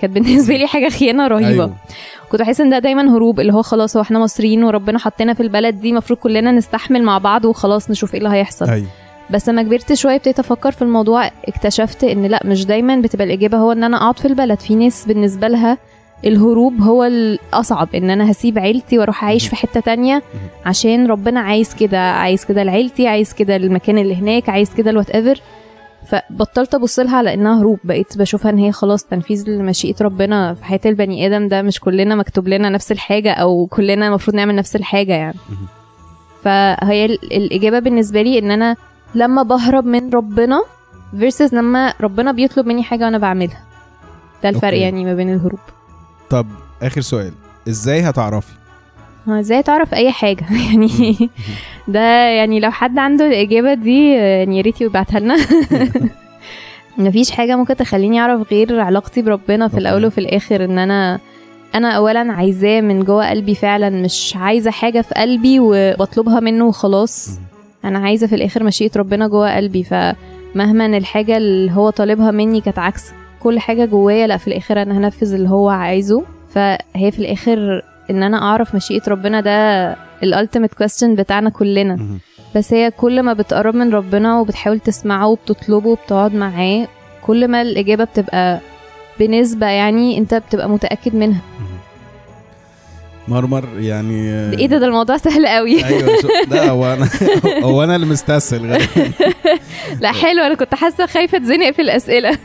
كانت 0.00 0.14
بالنسبة 0.14 0.56
لي 0.56 0.66
حاجة 0.66 0.88
خيانة 0.88 1.26
رهيبة. 1.26 1.48
أيوه. 1.48 1.74
كنت 2.30 2.40
بحس 2.40 2.60
إن 2.60 2.70
ده 2.70 2.78
دايما 2.78 3.16
هروب 3.16 3.40
اللي 3.40 3.52
هو 3.52 3.62
خلاص 3.62 3.96
هو 3.96 4.02
إحنا 4.02 4.18
مصريين 4.18 4.64
وربنا 4.64 4.98
حطينا 4.98 5.34
في 5.34 5.42
البلد 5.42 5.80
دي 5.80 5.90
المفروض 5.90 6.18
كلنا 6.18 6.52
نستحمل 6.52 7.02
مع 7.02 7.18
بعض 7.18 7.44
وخلاص 7.44 7.90
نشوف 7.90 8.14
إيه 8.14 8.18
اللي 8.18 8.28
هيحصل. 8.30 8.68
أيوه. 8.70 8.86
بس 9.30 9.48
لما 9.48 9.62
كبرت 9.62 9.92
شوية 9.92 10.16
ابتديت 10.16 10.38
أفكر 10.38 10.72
في 10.72 10.82
الموضوع 10.82 11.30
اكتشفت 11.48 12.04
إن 12.04 12.26
لأ 12.26 12.40
مش 12.44 12.66
دايما 12.66 12.96
بتبقى 12.96 13.26
الإجابة 13.26 13.58
هو 13.58 13.72
إن 13.72 13.84
أنا 13.84 13.96
أقعد 13.96 14.18
في 14.18 14.28
البلد. 14.28 14.60
في 14.60 14.74
ناس 14.74 15.04
بالنسبة 15.06 15.48
لها 15.48 15.78
الهروب 16.24 16.80
هو 16.80 17.04
الأصعب 17.04 17.88
إن 17.94 18.10
أنا 18.10 18.30
هسيب 18.30 18.58
عيلتي 18.58 18.98
وأروح 18.98 19.24
أعيش 19.24 19.48
في 19.48 19.56
حتة 19.56 19.80
تانية 19.80 20.22
عشان 20.66 21.06
ربنا 21.06 21.40
عايز 21.40 21.74
كده 21.74 22.10
عايز 22.10 22.44
كده 22.44 22.62
لعيلتي 22.62 23.08
عايز 23.08 23.32
كده 23.32 23.56
المكان 23.56 23.98
اللي 23.98 24.14
هناك 24.16 24.48
عايز 24.48 24.74
كده 24.74 24.90
ال 24.90 25.10
whatever 25.10 25.40
فبطلت 26.06 26.74
أبص 26.74 26.98
لها 26.98 27.16
على 27.16 27.34
انها 27.34 27.60
هروب 27.60 27.78
بقيت 27.84 28.18
بشوفها 28.18 28.50
إن 28.50 28.58
هي 28.58 28.72
خلاص 28.72 29.04
تنفيذ 29.04 29.50
لمشيئة 29.50 29.94
ربنا 30.00 30.54
في 30.54 30.64
حياة 30.64 30.80
البني 30.86 31.26
آدم 31.26 31.48
ده 31.48 31.62
مش 31.62 31.80
كلنا 31.80 32.14
مكتوب 32.14 32.48
لنا 32.48 32.68
نفس 32.68 32.92
الحاجة 32.92 33.32
أو 33.32 33.66
كلنا 33.66 34.06
المفروض 34.08 34.36
نعمل 34.36 34.54
نفس 34.54 34.76
الحاجة 34.76 35.12
يعني. 35.12 35.36
فهي 36.42 37.04
ال- 37.04 37.32
الإجابة 37.32 37.78
بالنسبة 37.78 38.22
لي 38.22 38.38
إن 38.38 38.50
أنا 38.50 38.76
لما 39.14 39.42
بهرب 39.42 39.84
من 39.86 40.10
ربنا 40.10 40.62
versus 41.20 41.54
لما 41.54 41.94
ربنا 42.00 42.32
بيطلب 42.32 42.66
مني 42.66 42.82
حاجة 42.82 43.04
وأنا 43.04 43.18
بعملها. 43.18 43.60
ده 44.42 44.48
الفرق 44.48 44.64
okay. 44.64 44.80
يعني 44.80 45.04
ما 45.04 45.14
بين 45.14 45.32
الهروب. 45.32 45.58
طب 46.30 46.46
آخر 46.82 47.00
سؤال 47.00 47.32
إزاي 47.68 48.00
هتعرفي؟ 48.00 48.52
إزاي 49.28 49.62
تعرف 49.62 49.94
أي 49.94 50.12
حاجة؟ 50.12 50.44
يعني 50.70 51.30
ده 51.88 52.28
يعني 52.28 52.60
لو 52.60 52.70
حد 52.70 52.98
عنده 52.98 53.26
الإجابة 53.26 53.74
دي 53.74 54.12
يعني 54.12 54.56
يا 54.56 54.62
ريت 54.62 54.80
يبعتها 54.80 55.20
لنا. 55.20 55.36
مفيش 56.98 57.30
حاجة 57.30 57.56
ممكن 57.56 57.76
تخليني 57.76 58.20
أعرف 58.20 58.52
غير 58.52 58.80
علاقتي 58.80 59.22
بربنا 59.22 59.68
في. 59.68 59.78
الأول 59.78 60.06
وفي 60.06 60.18
الآخر 60.18 60.64
إن 60.64 60.78
أنا 60.78 61.20
أنا 61.74 61.90
اولا 61.90 62.32
عايزاه 62.32 62.80
من 62.80 63.04
جوه 63.04 63.30
قلبي 63.30 63.54
فعلا 63.54 63.90
مش 63.90 64.36
عايزة 64.36 64.70
حاجة 64.70 65.00
في 65.00 65.14
قلبي 65.14 65.60
وبطلبها 65.60 66.40
منه 66.40 66.64
وخلاص. 66.64 67.38
أنا 67.84 67.98
عايزة 67.98 68.26
في 68.26 68.34
الآخر 68.34 68.64
مشيئة 68.64 68.90
ربنا 68.96 69.28
جوه 69.28 69.56
قلبي 69.56 69.84
فمهما 69.84 70.86
الحاجة 70.86 71.36
اللي 71.36 71.72
هو 71.72 71.90
طالبها 71.90 72.30
مني 72.30 72.60
كانت 72.60 72.78
عكس. 72.78 73.04
كل 73.42 73.58
حاجة 73.58 73.84
جوايا 73.84 74.26
لأ 74.26 74.36
في 74.36 74.48
الآخر 74.48 74.82
أنا 74.82 74.98
هنفذ 74.98 75.34
اللي 75.34 75.48
هو 75.48 75.68
عايزه. 75.68 76.22
فهي 76.54 77.10
في 77.10 77.18
الآخر 77.18 77.82
إن 78.10 78.22
أنا 78.22 78.42
أعرف 78.42 78.74
مشيئة 78.74 79.02
ربنا 79.08 79.40
ده 79.40 79.96
ال 80.22 80.28
ultimate 80.28 80.74
question 80.74 81.14
بتاعنا 81.14 81.50
كلنا. 81.50 81.94
بس 82.56 82.72
هي 82.74 82.90
كل 82.90 83.22
ما 83.22 83.32
بتقرب 83.32 83.74
من 83.74 83.90
ربنا 83.94 84.40
وبتحاول 84.40 84.80
تسمعه 84.80 85.28
وبتطلبه 85.28 85.88
وبتقعد 85.90 86.34
معاه 86.34 86.88
كل 87.22 87.48
ما 87.48 87.62
الإجابة 87.62 88.04
بتبقى 88.04 88.60
بنسبة 89.20 89.66
يعني 89.66 90.18
أنت 90.18 90.34
بتبقى 90.34 90.68
متأكد 90.68 91.14
منها. 91.14 91.40
مرمر 93.28 93.64
يعني 93.78 94.30
إيه 94.58 94.66
ده؟ 94.66 94.78
ده 94.78 94.86
الموضوع 94.86 95.16
سهل 95.16 95.46
قوي. 95.46 95.84
أيوه 95.84 96.10
لا 96.50 96.68
هو 96.68 96.92
أنا 96.92 97.08
هو 97.66 97.84
أنا 97.84 97.96
اللي 97.96 98.06
مستسهل 98.06 98.68
لا 100.00 100.12
حلو 100.12 100.42
أنا 100.42 100.54
كنت 100.54 100.74
حاسة 100.74 101.06
خايفة 101.06 101.38
اتزنق 101.38 101.70
في 101.70 101.82
الأسئلة. 101.82 102.38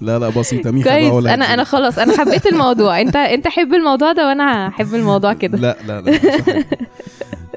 لا 0.00 0.18
لا 0.18 0.28
بسيطة 0.28 0.70
ميخا 0.70 0.90
كويس. 1.08 1.26
أنا 1.26 1.54
أنا 1.54 1.64
خلاص 1.64 1.98
أنا 1.98 2.18
حبيت 2.18 2.46
الموضوع. 2.46 3.00
انت 3.00 3.16
أنت 3.16 3.48
حب 3.48 3.74
الموضوع 3.74 4.12
ده 4.12 4.28
وأنا 4.28 4.68
هحب 4.68 4.94
الموضوع 4.94 5.32
كده. 5.32 5.58
لا 5.58 5.76
لا 5.86 6.00
لا. 6.00 6.18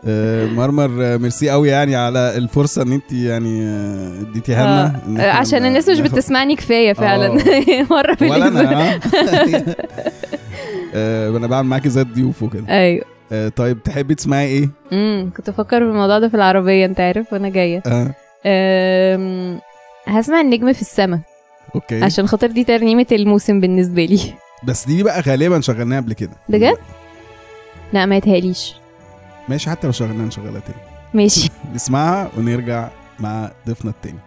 آه، 0.05 0.45
مرمر 0.45 0.87
ميرسي 1.17 1.49
قوي 1.49 1.69
يعني 1.69 1.95
على 1.95 2.37
الفرصة 2.37 2.81
إن 2.81 2.91
أنت 2.91 3.11
يعني 3.11 3.61
آه، 3.63 4.21
اديتيها 4.21 4.63
لنا. 4.63 5.23
آه، 5.23 5.31
عشان 5.31 5.65
الناس 5.65 5.89
مش 5.89 5.99
بتسمعني 5.99 6.55
كفاية 6.55 6.93
فعلا. 6.93 7.43
مرة 7.91 8.15
في 8.15 8.25
ولا 8.25 8.47
أنا 8.47 8.99
آه. 10.95 11.27
آه، 11.33 11.37
أنا 11.37 11.47
بعمل 11.47 11.67
معاكي 11.69 11.89
زي 11.89 12.01
الضيوف 12.01 12.43
وكده. 12.43 12.69
أيوه. 12.69 13.05
آه، 13.31 13.49
طيب 13.49 13.83
تحبي 13.83 14.15
تسمعي 14.15 14.45
إيه؟ 14.47 14.69
امم 14.93 15.31
كنت 15.37 15.49
بفكر 15.49 15.79
في 15.79 15.89
الموضوع 15.91 16.19
ده 16.19 16.29
في 16.29 16.35
العربية 16.35 16.85
أنت 16.85 16.99
عارف 16.99 17.33
وأنا 17.33 17.49
جاية. 17.49 17.83
آه. 17.85 18.13
أم، 18.45 19.59
هسمع 20.07 20.41
النجم 20.41 20.73
في 20.73 20.81
السماء 20.81 21.19
أوكي. 21.75 22.03
عشان 22.03 22.27
خاطر 22.27 22.47
دي 22.47 22.63
ترنيمة 22.63 23.05
الموسم 23.11 23.59
بالنسبة 23.59 24.05
لي. 24.05 24.19
بس 24.63 24.85
دي 24.85 25.03
بقى 25.03 25.21
غالبا 25.21 25.61
شغلناها 25.61 26.01
قبل 26.01 26.13
كده. 26.13 26.31
بجد؟ 26.49 26.77
لا 27.93 28.05
ما 28.05 28.17
يتهيأليش. 28.17 28.75
ماشي 29.49 29.69
حتى 29.69 29.87
لو 29.87 29.93
شغلناها 29.93 30.25
نشغلها 30.25 30.59
تاني. 30.59 30.79
ماشي. 31.13 31.49
نسمعها 31.75 32.29
ونرجع 32.37 32.89
مع 33.19 33.51
ضيفنا 33.67 33.91
التاني. 33.91 34.19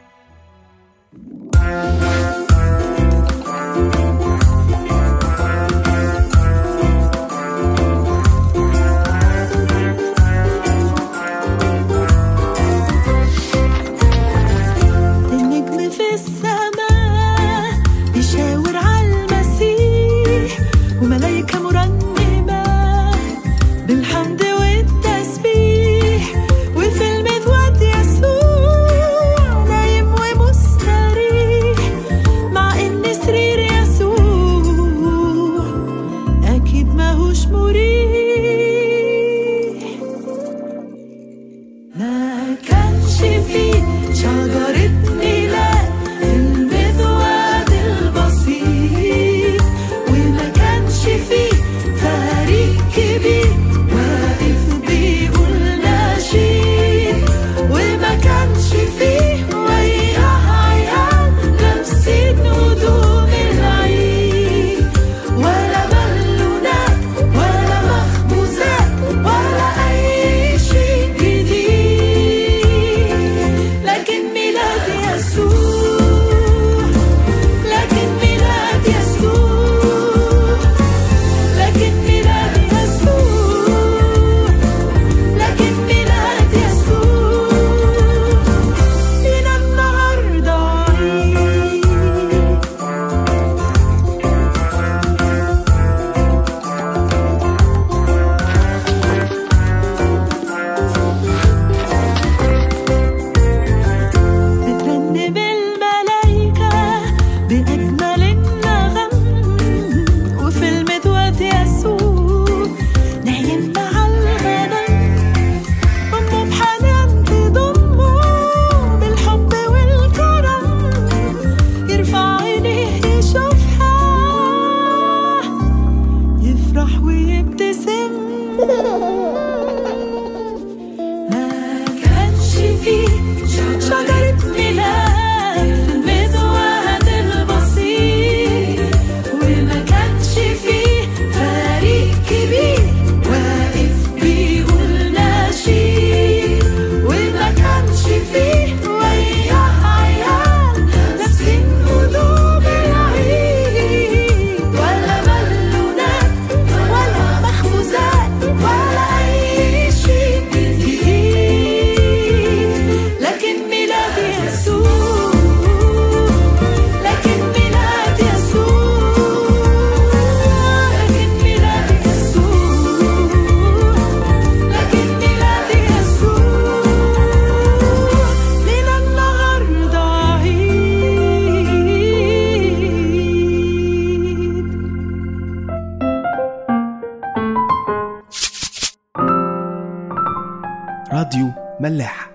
ملاح. 191.80 192.30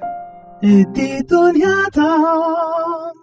ادي 0.63 1.19
دنيا 1.21 1.89
طعم 1.93 3.15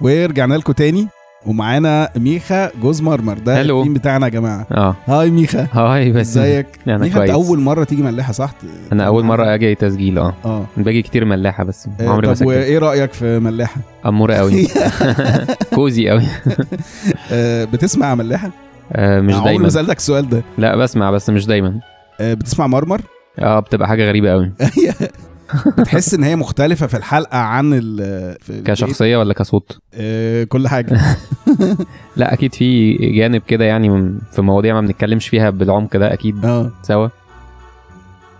ورجعنا 0.00 0.54
لكم 0.54 0.72
تاني. 0.72 1.08
ومعانا 1.46 2.08
ميخا 2.16 2.70
جوز 2.82 3.02
مرمر 3.02 3.38
ده 3.38 3.60
هلو. 3.62 3.78
التيم 3.80 3.94
بتاعنا 3.94 4.26
يا 4.26 4.30
جماعة. 4.30 4.66
آه. 4.72 4.96
هاي 5.06 5.30
ميخا. 5.30 5.66
هاي 5.72 6.12
بس. 6.12 6.36
ازيك؟ 6.36 6.66
أنا 6.88 6.98
ميخا 6.98 7.06
انت 7.06 7.16
كويس. 7.16 7.30
أول 7.30 7.60
مرة 7.60 7.84
تيجي 7.84 8.02
ملاحة 8.02 8.32
صح؟ 8.32 8.50
أنا 8.92 9.06
أول 9.06 9.24
مرة 9.24 9.54
أجي 9.54 9.74
تسجيل 9.74 10.18
آه. 10.18 10.34
آه. 10.44 10.66
باجي 10.76 11.02
كتير 11.02 11.24
ملاحة 11.24 11.64
بس. 11.64 11.88
آه، 12.00 12.08
عمري 12.08 12.26
ما 12.26 12.32
طب 12.32 12.38
سجلت. 12.38 12.48
وإيه 12.48 12.78
رأيك 12.78 13.12
في 13.12 13.38
ملاحة؟ 13.38 13.80
أمورة 14.06 14.34
قوي 14.34 14.66
كوزي 15.74 16.08
قوي 16.08 16.22
آه، 17.32 17.64
بتسمع 17.64 18.14
ملاحة؟ 18.14 18.50
آه 18.92 19.20
مش 19.20 19.34
عمري 19.34 19.44
ما 19.44 19.50
دايما. 19.50 19.68
سألتك 19.68 19.96
السؤال 19.96 20.28
ده. 20.28 20.42
لا 20.58 20.76
بسمع 20.76 21.10
بس 21.10 21.30
مش 21.30 21.46
دايما. 21.46 21.80
آه، 22.20 22.34
بتسمع 22.34 22.66
مرمر؟ 22.66 23.00
آه 23.38 23.60
بتبقى 23.60 23.88
حاجة 23.88 24.08
غريبة 24.08 24.30
قوي 24.30 24.52
بتحس 25.78 26.14
إن 26.14 26.24
هي 26.24 26.36
مختلفة 26.36 26.86
في 26.86 26.96
الحلقة 26.96 27.38
عن 27.38 27.70
ال؟ 27.74 28.36
كشخصية 28.64 29.16
ولا 29.16 29.34
كصوت؟ 29.34 29.78
آه، 29.94 30.44
كل 30.44 30.68
حاجة. 30.68 31.00
لا 32.16 32.32
أكيد 32.32 32.54
في 32.54 32.92
جانب 32.94 33.42
كده 33.48 33.64
يعني 33.64 34.18
في 34.32 34.42
مواضيع 34.42 34.74
ما 34.74 34.80
بنتكلمش 34.80 35.28
فيها 35.28 35.50
بالعمق 35.50 35.96
ده 35.96 36.12
أكيد 36.12 36.44
آه. 36.44 36.70
سوا. 36.82 37.08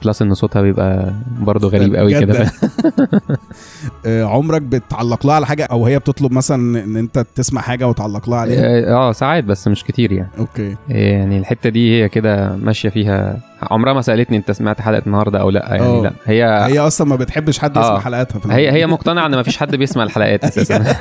plus 0.05 0.23
إن 0.23 0.35
صوتها 0.35 0.63
بيبقى 0.63 1.13
برضه 1.41 1.69
غريب 1.69 1.97
قوي؟ 1.97 2.21
كده. 2.21 2.47
آه، 4.07 4.25
عمرك 4.25 4.63
بتعلق 4.63 5.27
لها 5.27 5.35
على 5.35 5.47
حاجة؟ 5.47 5.65
أو 5.65 5.87
هي 5.87 5.99
بتطلب 5.99 6.33
مثلا 6.33 6.85
إن 6.85 6.97
أنت 6.97 7.27
تسمع 7.35 7.61
حاجة 7.61 7.89
وتعلق 7.89 8.29
لها 8.31 8.39
عليها؟ 8.39 8.63
آه 8.63 9.09
آه، 9.09 9.13
ساعات 9.13 9.45
بس 9.45 9.69
مش 9.69 9.85
كتير 9.85 10.13
يعني. 10.13 10.31
okay. 10.39 10.77
يعني 10.89 11.39
الحتة 11.39 11.71
دي 11.71 12.03
هي 12.03 12.09
كده 12.09 12.57
ماشية 12.57 12.89
فيها 12.89 13.41
عمرها 13.63 13.93
ما 13.93 14.03
سألتني 14.03 14.37
انت 14.37 14.51
سمعت 14.51 14.81
حلقة 14.81 15.03
النهارده 15.07 15.41
أو 15.41 15.51
لا 15.51 15.69
يعني 15.71 15.83
آه. 15.83 16.03
لا 16.03 16.13
هي 16.25 16.45
هي 16.45 16.79
أصلا 16.79 17.07
ما 17.07 17.17
بتحبش 17.17 17.59
حد 17.59 17.71
يسمع 17.71 17.97
آه. 17.97 17.99
حلقاتها 17.99 18.39
في 18.39 18.53
هي. 18.53 18.73
هي 18.73 18.87
مقتنعة 18.87 19.27
ان 19.27 19.39
مفيش 19.39 19.57
حد 19.57 19.77
بيسمع 19.77 20.03
الحلقات 20.03 20.45
أساسا 20.45 20.85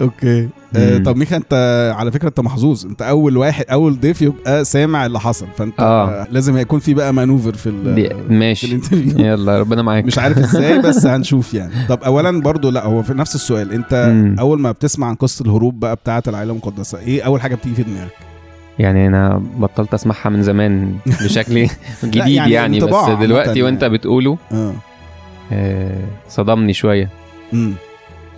okay 0.00 0.48
آه،. 0.76 0.98
طب 0.98 1.16
ميخا 1.16 1.36
انت 1.36 1.92
على 1.96 2.12
فكرة 2.12 2.28
انت 2.28 2.40
محظوظ 2.40 2.86
انت 2.86 3.02
اول 3.02 3.36
واحد 3.36 3.64
اول 3.70 4.00
ضيف 4.00 4.22
يبقى 4.22 4.64
سامع 4.64 5.06
اللي 5.06 5.20
حصل 5.20 5.46
فانت 5.56 5.80
آه. 5.80 6.26
لازم 6.30 6.58
يكون 6.58 6.80
في 6.80 6.94
بقى 6.94 7.12
maneuver 7.12 7.52
في 7.52 7.70
في 7.94 8.14
ماشي 8.28 8.66
الانترفيو 8.66 9.26
يلا 9.26 9.58
ربنا 9.58 9.82
معاك 9.82 10.04
مش 10.04 10.18
عارف 10.18 10.38
إزاي 10.38 10.78
بس 10.88 11.06
هنشوف 11.06 11.54
يعني 11.54 11.72
طب 11.88 12.02
اولا 12.02 12.40
برضو 12.40 12.70
لا 12.70 12.84
هو 12.84 13.02
في 13.02 13.14
نفس 13.14 13.34
السؤال 13.34 13.72
انت 13.72 14.12
مم. 14.12 14.36
أول 14.38 14.60
ما 14.60 14.72
بتسمع 14.72 15.06
عن 15.06 15.14
قصة 15.14 15.44
الهروب 15.44 15.80
بقى 15.80 15.96
بتاعة 15.96 16.22
العائلة 16.28 16.52
المقدسة 16.52 16.98
إيه 16.98 17.22
أول 17.22 17.40
حاجة 17.40 17.54
بتيجي 17.54 17.74
في 17.74 17.82
دماغك 17.82 18.33
يعني 18.78 19.06
أنا 19.06 19.42
بطلت 19.56 19.94
أسمعها 19.94 20.28
من 20.30 20.42
زمان 20.42 20.94
بشكل 21.06 21.54
جديد 22.04 22.26
يعني 22.28 22.52
يعني, 22.52 22.80
بس 22.80 23.10
دلوقتي. 23.20 23.62
وأنت 23.62 23.84
بتقوله 23.84 24.38
آه. 24.52 24.72
آه، 25.52 26.04
صدمني 26.28 26.72
شوية. 26.72 27.08
امم 27.52 27.72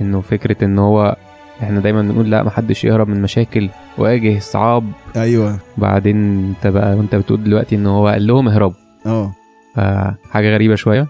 إنه 0.01 0.21
فكرة 0.21 0.65
إن 0.65 0.79
هو 0.79 1.17
إحنا 1.63 1.81
دايما 1.81 2.03
بنقول 2.03 2.31
لا 2.31 2.43
محدش 2.43 2.85
يهرب 2.85 3.09
من 3.09 3.23
مشاكل 3.23 3.69
واجه 3.99 4.37
الصعاب. 4.37 4.85
أيوه. 5.17 5.59
بعدين 5.79 6.17
أنت 6.49 6.67
بقى 6.67 6.95
وأنت 6.97 7.15
بتقول 7.15 7.45
دلوقتي 7.45 7.77
إن 7.77 7.87
هو 7.87 8.09
قال 8.09 8.27
لهم 8.27 8.49
اهربوا 8.49 8.77
آه. 9.07 9.33
فحاجه 9.75 10.55
غريبة 10.55 10.75
شوية 10.75 11.07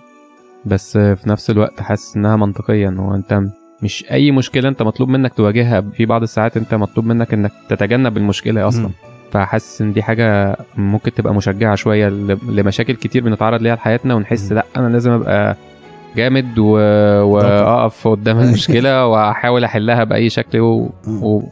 بس 0.65 0.99
في 0.99 1.21
نفس 1.29 1.51
الوقت 1.51 1.81
حاسس 1.83 2.17
إنها 2.17 2.37
منطقية 2.37 2.89
إن 2.89 2.99
هو 2.99 3.15
أنت 3.15 3.41
مش 3.83 4.05
أي 4.11 4.31
مشكلة 4.31 4.69
أنت 4.69 4.83
مطلوب 4.83 5.09
منك 5.09 5.35
تواجهها. 5.35 5.81
في 5.81 6.07
بعض 6.07 6.23
الساعات 6.23 6.57
أنت 6.57 6.75
مطلوب 6.75 7.07
منك 7.07 7.35
إنك 7.35 7.53
تتجنب 7.69 8.17
المشكلة 8.17 8.69
أصلا. 8.69 8.87
مم. 8.87 8.93
فحاسس 9.33 9.83
إن 9.83 9.93
دي 9.93 10.03
حاجة 10.03 10.57
ممكن 10.77 11.15
تبقى 11.15 11.35
مشجعة 11.35 11.75
شوية 11.75 12.09
لمشاكل 12.49 12.95
كتير 12.95 13.23
بنتعرض 13.25 13.63
ليها 13.63 13.77
في 13.77 13.83
حياتنا 13.83 14.15
ونحس. 14.15 14.53
لأ 14.53 14.65
أنا 14.77 14.89
لازم 14.89 15.11
أبقى 15.13 15.57
جامد 16.17 16.59
و... 16.59 16.65
واقف 17.25 18.09
قدام 18.09 18.39
المشكلة 18.45 19.07
وأحاول 19.07 19.65
أحلها 19.65 20.05
بأي 20.05 20.31
شكل 20.31 20.61
و... 20.61 20.91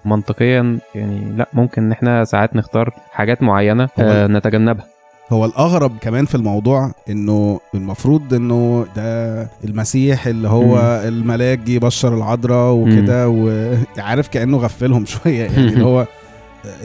ومنطقيا 0.04 0.78
يعني 0.94 1.32
لأ 1.36 1.48
ممكن 1.52 1.82
إن 1.84 1.92
إحنا 1.92 2.24
ساعات 2.24 2.56
نختار 2.56 2.90
حاجات 3.12 3.42
معينة 3.42 3.84
هو- 3.84 3.88
آه 3.98 4.26
نتجنبها 4.26 4.84
هو 5.32 5.44
الأغرب 5.44 5.92
كمان 6.00 6.24
في 6.24 6.34
الموضوع 6.34 6.92
إنه 7.10 7.60
المفروض 7.74 8.34
إنه 8.34 8.86
ده 8.96 9.42
المسيح 9.64 10.26
اللي 10.26 10.48
هو 10.48 10.76
مم. 10.76 11.08
الملاك 11.08 11.58
جه 11.58 11.72
يبشر 11.72 12.14
العذراء 12.14 12.72
وكده 12.72 13.28
وعارف 13.28 14.28
كأنه 14.28 14.56
غفلهم 14.56 15.04
شوية 15.14 15.40
يعني 15.40 15.56
اللي 15.58 15.84
هو 15.84 16.06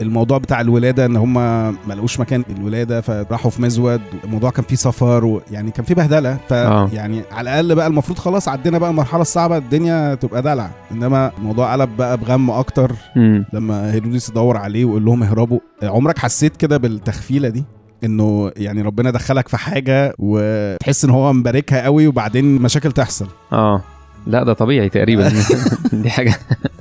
الموضوع 0.00 0.38
بتاع 0.38 0.60
الولادة 0.60 1.06
إن 1.06 1.16
هم 1.16 1.34
ما 1.34 1.94
لقوش 1.94 2.20
مكان 2.20 2.44
الولادة 2.58 3.00
فراحوا 3.00 3.50
في 3.50 3.62
مزود. 3.62 4.00
الموضوع 4.24 4.50
كان 4.50 4.64
فيه 4.64 4.76
سفر 4.76 5.24
ويعني 5.24 5.70
كان 5.70 5.84
فيه 5.84 5.94
بهدلة. 5.94 6.38
آه. 6.52 6.86
فيعني 6.86 7.22
على 7.32 7.50
الأقل 7.50 7.74
بقى 7.74 7.86
المفروض 7.86 8.18
خلاص 8.18 8.48
عدينا 8.48 8.78
بقى 8.78 8.90
المرحلة 8.90 9.22
الصعبة 9.22 9.56
الدنيا 9.56 10.14
تبقى 10.14 10.42
دلع. 10.42 10.70
إنما 10.92 11.32
الموضوع 11.38 11.72
قلب 11.72 11.96
بقى 11.96 12.16
بغم 12.18 12.50
أكتر 12.50 12.92
مم. 13.16 13.44
لما 13.52 13.92
هيروديس 13.92 14.28
يدور 14.28 14.56
عليه 14.56 14.84
ويقول 14.84 15.04
لهم 15.04 15.22
اهربوا. 15.22 15.60
عمرك 15.82 16.18
حسيت 16.18 16.56
كده 16.56 16.76
بالتخفيلة 16.76 17.48
دي؟ 17.48 17.64
إنه 18.04 18.50
يعني 18.56 18.82
ربنا 18.82 19.10
دخلك 19.10 19.48
في 19.48 19.56
حاجة 19.56 20.14
وتحس 20.18 21.04
إن 21.04 21.10
هو 21.10 21.32
مباركها 21.32 21.82
قوي 21.84 22.06
وبعدين 22.06 22.62
مشاكل 22.62 22.92
تحصل. 22.92 23.26
آه. 23.52 23.82
لا 24.26 24.42
ده 24.44 24.52
طبيعي 24.52 24.88
تقريبا. 24.88 25.32
دي 25.92 26.10
حاجة 26.10 26.34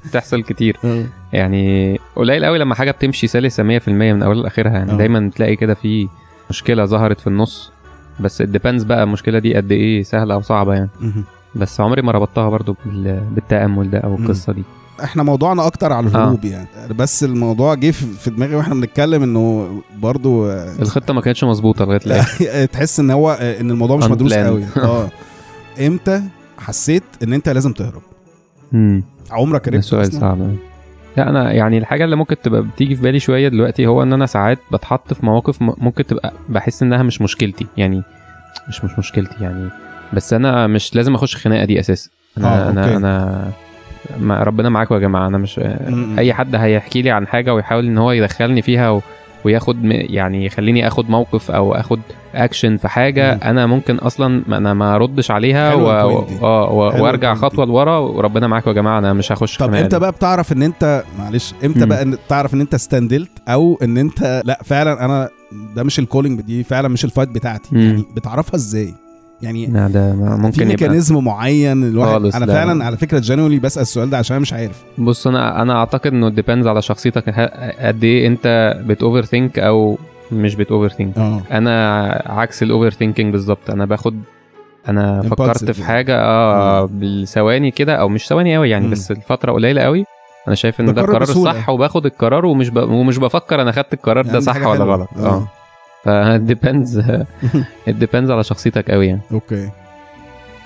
بتحصل 0.06 0.44
كتير. 0.44 0.78
يعني 1.34 2.00
قليل 2.16 2.46
قوي 2.46 2.58
لما 2.60 2.76
حاجة 2.76 2.92
بتمشي 2.92 3.28
سلسة 3.28 3.64
100% 3.80 3.90
من 3.90 4.24
أولها 4.24 4.44
لآخرها. 4.44 4.72
يعني 4.72 4.92
آه. 4.92 4.96
دايما 4.98 5.32
تلاقي 5.36 5.56
كده 5.56 5.74
في 5.74 6.08
مشكلة 6.50 6.86
ظهرت 6.86 7.20
في 7.22 7.28
النص. 7.28 7.72
بس 8.20 8.42
الديبندز 8.42 8.84
بقى 8.84 9.04
المشكلة 9.04 9.40
دي 9.40 9.56
قد 9.56 9.72
إيه 9.72 10.04
سهلة 10.04 10.34
أو 10.34 10.42
صعبة 10.42 10.74
يعني. 10.74 10.90
بس 11.56 11.82
عمري 11.82 12.02
ما 12.02 12.12
ربطتها 12.12 12.50
برضو 12.50 12.76
بال- 12.86 13.22
بالتأمل 13.32 13.90
ده 13.90 13.98
أو. 14.00 14.16
القصة 14.16 14.54
دي. 14.54 14.64
إحنا 15.04 15.24
موضوعنا 15.24 15.68
أكتر 15.68 15.94
على 15.94 16.08
الهروب 16.08 16.46
يعني. 16.46 16.68
بس 16.96 17.24
الموضوع 17.24 17.74
جه 17.76 17.92
في 17.92 18.30
دماغي 18.30 18.56
وإحنا 18.56 18.76
بنتكلم 18.76 19.24
إنه 19.24 19.70
برضو 20.00 20.46
آه، 20.50 20.76
الخطة 20.82 21.14
ما 21.14 21.22
كانتش 21.22 21.44
مظبوطة 21.44 21.86
لغاية 21.86 22.00
الآخر 22.06 22.66
تحس 22.74 23.00
إن 23.00 23.12
هو 23.12 23.38
آه، 23.42 23.62
إن 23.62 23.72
الموضوع 23.72 23.98
مش 23.98 24.06
مدروس. 24.06 24.34
قوي. 24.34 24.64
آه. 24.78 25.10
إمتى 25.88 26.22
حسيت 26.60 27.04
إن 27.24 27.34
أنت 27.34 27.50
لازم 27.50 27.74
تهرب 27.74 28.02
مم. 28.72 29.04
عمرك 29.32 29.70
ده 29.70 29.76
هربت 29.76 29.84
سؤال؟ 29.86 30.14
صعب. 30.14 30.56
لا 31.18 31.30
أنا 31.30 31.52
يعني 31.52 31.78
الحاجة 31.78 32.04
اللي 32.06 32.16
ممكن 32.16 32.36
تبقى 32.44 32.62
بتيجي 32.62 32.96
في 32.96 33.02
بالي 33.02 33.20
شوية 33.20 33.48
دلوقتي 33.48 33.88
هو 33.88 34.04
إن 34.04 34.14
أنا 34.14 34.26
ساعات 34.26 34.60
بتحط 34.74 35.14
في 35.14 35.26
مواقف 35.26 35.62
م- 35.62 35.74
ممكن 35.78 36.06
تبقى 36.06 36.34
بحس 36.50 36.84
إنها 36.84 37.04
مش 37.04 37.22
مشكلتي 37.22 37.68
يعني 37.78 38.04
مش 38.70 38.84
مش 38.86 39.00
مشكلتي 39.00 39.36
يعني 39.44 39.70
بس 40.14 40.34
أنا 40.34 40.68
مش 40.68 40.96
لازم 40.96 41.16
أخش 41.16 41.36
الخناقه 41.36 41.66
دي 41.66 41.80
أساسا 41.80 42.10
أنا 42.38 42.68
آه، 42.68 42.70
أنا 42.72 42.84
okay. 42.84 42.96
أنا 42.98 43.52
ما 44.20 44.44
ربنا 44.44 44.70
معاكم 44.70 44.96
يا 44.96 45.00
جماعة 45.00 45.28
أنا 45.28 45.38
مش 45.38 45.60
م-م. 45.60 46.20
أي 46.20 46.34
حد 46.34 46.56
هيحكي 46.56 47.02
لي 47.02 47.12
عن 47.12 47.28
حاجة 47.28 47.54
ويحاول 47.54 47.86
إن 47.86 47.98
هو 47.98 48.12
يدخلني 48.12 48.62
فيها 48.62 48.90
و... 48.90 49.02
وياخد 49.46 49.78
يعني 49.92 50.46
يخليني 50.46 50.88
آخد 50.88 51.10
موقف 51.10 51.52
أو 51.52 51.74
آخد 51.74 52.00
اكشن 52.36 52.78
في 52.78 52.88
حاجة 52.88 53.34
مم. 53.34 53.40
أنا 53.44 53.66
ممكن 53.66 53.96
أصلا 53.96 54.44
ما- 54.48 54.58
أنا 54.58 54.74
ما 54.74 54.96
اردش 54.96 55.32
عليها 55.32 55.74
و... 55.74 55.92
آه 55.92 56.06
و... 56.06 56.92
حلوة 56.92 57.02
وأرجع 57.04 57.34
خطوة 57.36 57.66
لورا 57.66 57.98
وربنا 57.98 58.48
معاكم 58.48 58.70
يا 58.70 58.76
جماعة 58.76 59.00
أنا 59.00 59.14
مش 59.14 59.32
هخش 59.32 59.58
طب 59.58 59.74
إمتى. 59.74 60.00
بقى 60.00 60.12
بتعرف 60.12 60.52
إن 60.52 60.64
أنت 60.64 61.04
معلش 61.20 61.54
إمتى 61.66 61.80
مم. 61.80 61.86
بقى 61.86 62.02
إن 62.02 62.18
تعرف 62.30 62.54
إن 62.54 62.62
أنت 62.62 62.74
استندلت 62.74 63.32
أو 63.48 63.80
إن 63.84 63.98
أنت 63.98 64.42
لأ 64.46 64.60
فعلا 64.64 65.06
أنا 65.06 65.30
ده 65.76 65.84
مش 65.84 66.00
ال 66.00 66.05
calling 66.05 66.42
دي 66.42 66.64
فعلا 66.64 66.88
مش 66.88 67.06
ال 67.06 67.10
fight 67.10 67.30
بتاعتي 67.30 67.70
مم. 67.76 67.82
يعني 67.82 68.06
بتعرفها 68.16 68.56
إزاي 68.56 68.94
يعني 69.42 69.66
ده 69.66 70.14
ما- 70.14 70.36
في 70.36 70.42
ممكن 70.42 70.62
يبقى 70.62 70.66
mechanism 70.66 71.24
معين 71.24 71.84
الواحد 71.84 72.26
أنا 72.36 72.46
لا. 72.46 72.54
فعلا 72.54 72.86
على 72.86 72.98
فكرة 72.98 73.20
genuinely 73.20 73.60
بسأل 73.60 73.82
السؤال 73.82 74.10
ده 74.10 74.18
عشان 74.18 74.36
أنا 74.36 74.42
مش 74.42 74.54
عارف 74.54 74.84
بص 74.98 75.28
أنا 75.28 75.62
أنا 75.62 75.74
أعتقد 75.80 76.14
إنه 76.14 76.30
depends 76.30 76.68
على 76.68 76.82
شخصيتك 76.82 77.30
قد 77.80 78.04
إيه 78.04 78.28
أنت 78.28 78.76
بت 78.86 79.26
overthink 79.26 79.60
أو 79.60 79.98
مش 80.32 80.56
بت 80.56 80.90
overthink 80.96 81.18
آه 81.18 81.42
أنا 81.52 82.06
عكس 82.26 82.64
ال 82.64 82.90
overthinking 82.90 83.32
بالظبط 83.32 83.70
أنا 83.70 83.86
باخد 83.86 84.20
أنا 84.90 85.22
فكرت 85.22 85.72
في 85.72 85.82
يعني. 85.82 85.84
حاجة 85.94 86.16
آه 86.22 86.86
بالثواني 86.86 87.72
كده 87.72 87.96
أو 87.96 88.10
مش 88.10 88.28
ثواني 88.28 88.56
قوي 88.56 88.70
يعني 88.70 88.86
مم. 88.86 88.92
بس 88.92 89.12
الفترة 89.12 89.52
قليلة 89.52 89.82
قوي 89.82 90.06
أنا 90.48 90.56
شايف 90.56 90.80
إن 90.82 90.86
ده 90.86 90.92
ده 90.92 91.02
قرار 91.02 91.22
القرار. 91.24 91.30
الصح 91.52 91.70
وباخد 91.70 92.06
القرار 92.06 92.46
ومش 92.46 92.70
ب... 92.70 92.78
ومش 92.78 93.18
بفكر 93.18 93.62
أنا 93.62 93.72
خدت 93.72 93.94
القرار 93.94 94.24
ده 94.26 94.30
يعني 94.32 94.42
صح 94.42 94.56
ولا. 94.68 94.84
غلط 94.84 95.10
آه 95.18 95.48
ف 96.10 96.21
depends 96.22 97.04
it 97.88 97.98
depends 97.98 98.32
على 98.34 98.44
شخصيتك 98.44 98.92
قوي 98.92 99.08
يعني. 99.08 99.22
okay. 99.32 99.70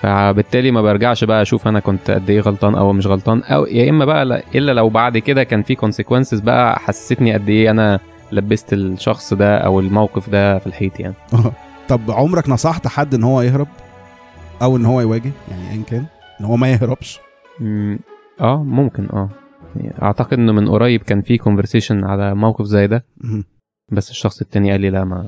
فبالتالي 0.00 0.70
ما 0.70 0.82
برجعش 0.82 1.24
بقى 1.24 1.42
أشوف 1.42 1.68
أنا 1.68 1.80
كنت 1.80 2.10
قد 2.10 2.30
إيه 2.30 2.40
غلطان 2.40 2.74
أو 2.74 2.92
مش 2.92 3.06
غلطان 3.06 3.42
أو 3.42 3.66
يا 3.66 3.90
إما 3.90 4.04
بقى 4.04 4.24
لا- 4.24 4.42
إلا 4.54 4.72
لو 4.72 4.88
بعد 4.88 5.18
كده 5.18 5.44
كان 5.44 5.62
في 5.62 5.74
consequences 5.74 6.40
بقى 6.40 6.78
حسستني 6.78 7.32
قد 7.34 7.48
إيه 7.48 7.70
أنا 7.70 8.00
لبست 8.32 8.72
الشخص 8.72 9.34
ده 9.34 9.58
أو 9.58 9.80
الموقف 9.80 10.30
ده 10.30 10.58
في 10.58 10.66
الحيط 10.66 11.00
يعني. 11.00 11.14
طب 11.88 12.00
عمرك 12.10 12.48
نصحت 12.48 12.86
حد 12.86 13.14
إن 13.14 13.22
هو 13.24 13.42
يهرب؟ 13.42 13.68
أو 14.62 14.76
إن 14.76 14.84
هو 14.84 15.00
يواجه؟ 15.00 15.30
يعني 15.50 15.70
ايا 15.72 15.82
كان؟ 15.86 16.04
إن 16.40 16.44
هو 16.44 16.56
ما 16.56 16.72
يهربش؟ 16.72 17.20
آه 18.40 18.62
ممكن 18.62 19.06
آه. 19.12 19.28
أعتقد 20.02 20.32
إنه 20.38 20.52
من 20.52 20.68
قريب 20.68 21.02
كان 21.02 21.22
في 21.22 21.38
conversation 21.38 22.04
على 22.04 22.34
موقف 22.34 22.64
زي 22.64 22.86
ده. 22.86 23.04
بس 23.92 24.10
الشخص 24.10 24.40
التاني 24.40 24.70
قال 24.70 24.80
لي 24.80 24.90
لا 24.90 25.04
ما 25.04 25.24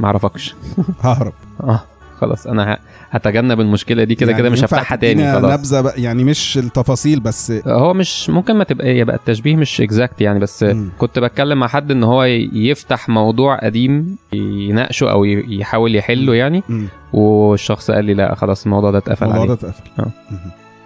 ما 0.00 0.06
أعرفكش. 0.06 0.54
ههرب. 1.02 1.32
آه 1.60 1.80
خلاص 2.20 2.46
أنا 2.46 2.78
هتجنب 3.10 3.60
المشكلة 3.60 4.04
دي 4.04 4.14
كده 4.14 4.30
يعني 4.30 4.42
كده 4.42 4.50
مش 4.50 4.64
هفتحها 4.64 4.96
تاني 4.96 5.32
خلاص. 5.32 5.52
نبذة 5.52 5.80
بقى؟ 5.80 6.02
يعني 6.02 6.24
مش 6.24 6.58
التفاصيل 6.58 7.20
بس. 7.20 7.52
هو 7.66 7.94
مش 7.94 8.30
ممكن 8.30 8.56
ما 8.56 8.64
تبقى 8.64 8.96
يبقى 8.96 9.16
التشبيه 9.16 9.56
مش 9.56 9.80
اكزاكت 9.80 10.20
يعني 10.20 10.38
بس 10.38 10.62
مم. 10.62 10.90
كنت 10.98 11.18
بتكلم 11.18 11.58
مع 11.58 11.68
حد 11.68 11.90
إن 11.90 12.04
هو 12.04 12.22
يفتح 12.52 13.08
موضوع 13.08 13.58
قديم 13.64 14.16
يناقشه 14.32 15.10
أو 15.10 15.24
يحاول 15.24 15.94
يحله 15.96 16.34
يعني 16.34 16.62
مم. 16.68 16.88
والشخص 17.12 17.90
قال 17.90 18.04
لي 18.04 18.14
لا 18.14 18.34
خلاص 18.34 18.64
الموضوع 18.64 18.90
ده 18.90 18.98
اتقفل 18.98 19.26
الموضوع 19.26 19.46
ده 19.46 19.52
اتقفل. 19.54 19.82
آه. 19.98 20.10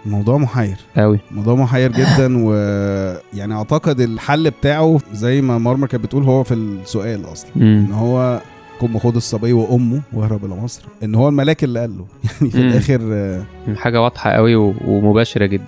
مهم. 0.06 0.12
الموضوع 0.14 0.38
محير 0.38 0.76
قوي 0.96 1.18
موضوع 1.30 1.54
محير 1.54 1.92
جدا 1.92 2.44
ويعني 2.46 3.54
أعتقد 3.54 4.00
الحل 4.00 4.50
بتاعه 4.50 4.98
زي 5.12 5.40
ما 5.40 5.58
مرمر 5.58 5.86
كانت 5.86 6.04
بتقول 6.04 6.24
هو 6.24 6.42
في 6.44 6.54
السؤال 6.54 7.32
أصلا 7.32 7.50
مم. 7.56 7.84
إن 7.88 7.92
هو 7.92 8.40
قم 8.80 8.98
خد 8.98 9.16
الصبي 9.16 9.52
وأمه 9.52 10.00
واهرب 10.12 10.44
إلى 10.44 10.54
مصر 10.54 10.82
إن 11.02 11.14
هو 11.14 11.28
الملاك 11.28 11.64
اللي 11.64 11.80
قال 11.80 11.98
له 11.98 12.04
يعني 12.40 12.50
في 12.50 12.58
مم. 12.58 12.68
الآخر 12.68 13.42
حاجة 13.76 14.02
واضحة 14.02 14.30
قوي 14.30 14.54
ومباشرة 14.86 15.46
جدا 15.46 15.64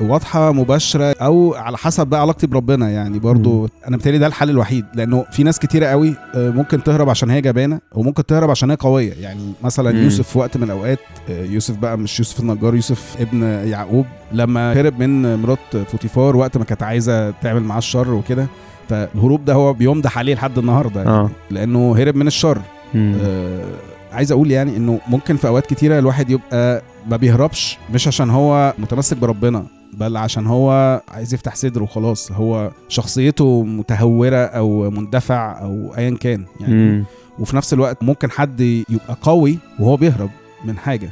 واضحة 0.00 0.52
مباشرة 0.52 1.12
أو 1.22 1.54
على 1.54 1.76
حسب 1.78 2.06
بقى 2.06 2.20
علاقتي 2.20 2.46
بربنا. 2.46 2.90
يعني 2.90 3.18
برضو 3.18 3.68
أنا 3.88 3.96
بتهيألي 3.96 4.18
ده 4.18 4.26
الحل 4.26 4.50
الوحيد 4.50 4.84
لأنه 4.94 5.24
في 5.32 5.42
ناس 5.42 5.58
كتيرة 5.58 5.86
قوي 5.86 6.14
آه، 6.34 6.50
ممكن 6.50 6.82
تهرب 6.82 7.08
عشان 7.10 7.30
هي 7.30 7.40
جبانة 7.40 7.80
وممكن 7.94 8.26
تهرب 8.26 8.50
عشان 8.50 8.70
هي 8.70 8.76
قوية. 8.76 9.12
يعني 9.20 9.40
مثلا. 9.64 10.02
يوسف 10.04 10.28
في 10.28 10.38
وقت 10.38 10.56
من 10.56 10.62
الأوقات 10.62 10.98
آه، 11.30 11.44
يوسف 11.44 11.76
بقى 11.76 11.98
مش 11.98 12.18
يوسف 12.18 12.40
النجار 12.40 12.74
يوسف 12.74 13.16
ابن 13.20 13.42
يعقوب 13.42 14.06
لما 14.32 14.72
هرب 14.72 14.98
من 15.00 15.34
مرات 15.42 15.76
فوتيفار 15.88 16.36
وقت 16.36 16.56
ما 16.56 16.64
كانت 16.64 16.82
عايزة 16.82 17.30
تعمل 17.30 17.62
معاه 17.62 17.78
الشر 17.78 18.12
وكده. 18.14 18.46
فالهروب 18.88 19.44
ده 19.44 19.52
هو 19.54 19.72
بيمدح 19.72 20.18
عليه 20.18 20.34
لحد 20.34 20.58
النهارده. 20.58 21.00
يعني 21.02 21.10
آه. 21.16 21.30
لأنه 21.50 21.96
هرب 21.98 22.16
من 22.16 22.26
الشر. 22.26 22.58
آه، 22.96 23.64
عايز 24.12 24.32
أقول 24.32 24.50
يعني 24.50 24.76
إنه 24.76 25.00
ممكن 25.08 25.36
في 25.36 25.48
أوقات 25.48 25.66
كتيرة 25.66 25.98
الواحد 25.98 26.30
يبقى 26.30 26.82
ما 27.10 27.16
بيهربش 27.16 27.78
مش 27.94 28.08
عشان 28.08 28.30
هو 28.30 28.74
متمسك 28.78 29.16
بربنا. 29.16 29.64
بل 30.00 30.16
عشان 30.16 30.46
هو 30.46 31.00
عايز 31.08 31.34
يفتح 31.34 31.54
صدره 31.54 31.82
وخلاص. 31.82 32.32
هو 32.32 32.70
شخصيته 32.88 33.62
متهورة 33.64 34.36
أو 34.36 34.90
مندفع 34.90 35.62
أو 35.62 35.94
ايا 35.98 36.16
كان 36.20 36.44
يعني. 36.60 36.74
مم. 36.74 37.04
وفي 37.38 37.56
نفس 37.56 37.72
الوقت 37.72 38.02
ممكن 38.02 38.30
حد 38.30 38.60
يبقى 38.60 39.16
قوي 39.22 39.58
وهو 39.80 39.96
بيهرب 39.96 40.30
من 40.64 40.78
حاجة. 40.78 41.10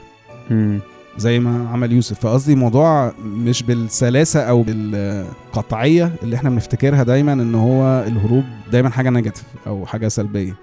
مم. 0.50 0.80
زي 1.18 1.38
ما 1.38 1.68
عمل 1.68 1.92
يوسف. 1.92 2.20
فقصدي 2.20 2.52
الموضوع 2.52 3.12
مش 3.24 3.62
بالسلاسة 3.62 4.40
أو 4.40 4.62
بالقطعية 4.62 6.12
اللي 6.22 6.36
إحنا 6.36 6.50
بنفتكرها 6.50 7.02
دايما 7.02 7.32
إن 7.32 7.54
هو 7.54 8.04
الهروب 8.06 8.44
دايما 8.72 8.90
حاجة 8.90 9.10
negative 9.10 9.44
أو 9.66 9.86
حاجة 9.86 10.08
سلبية. 10.08 10.54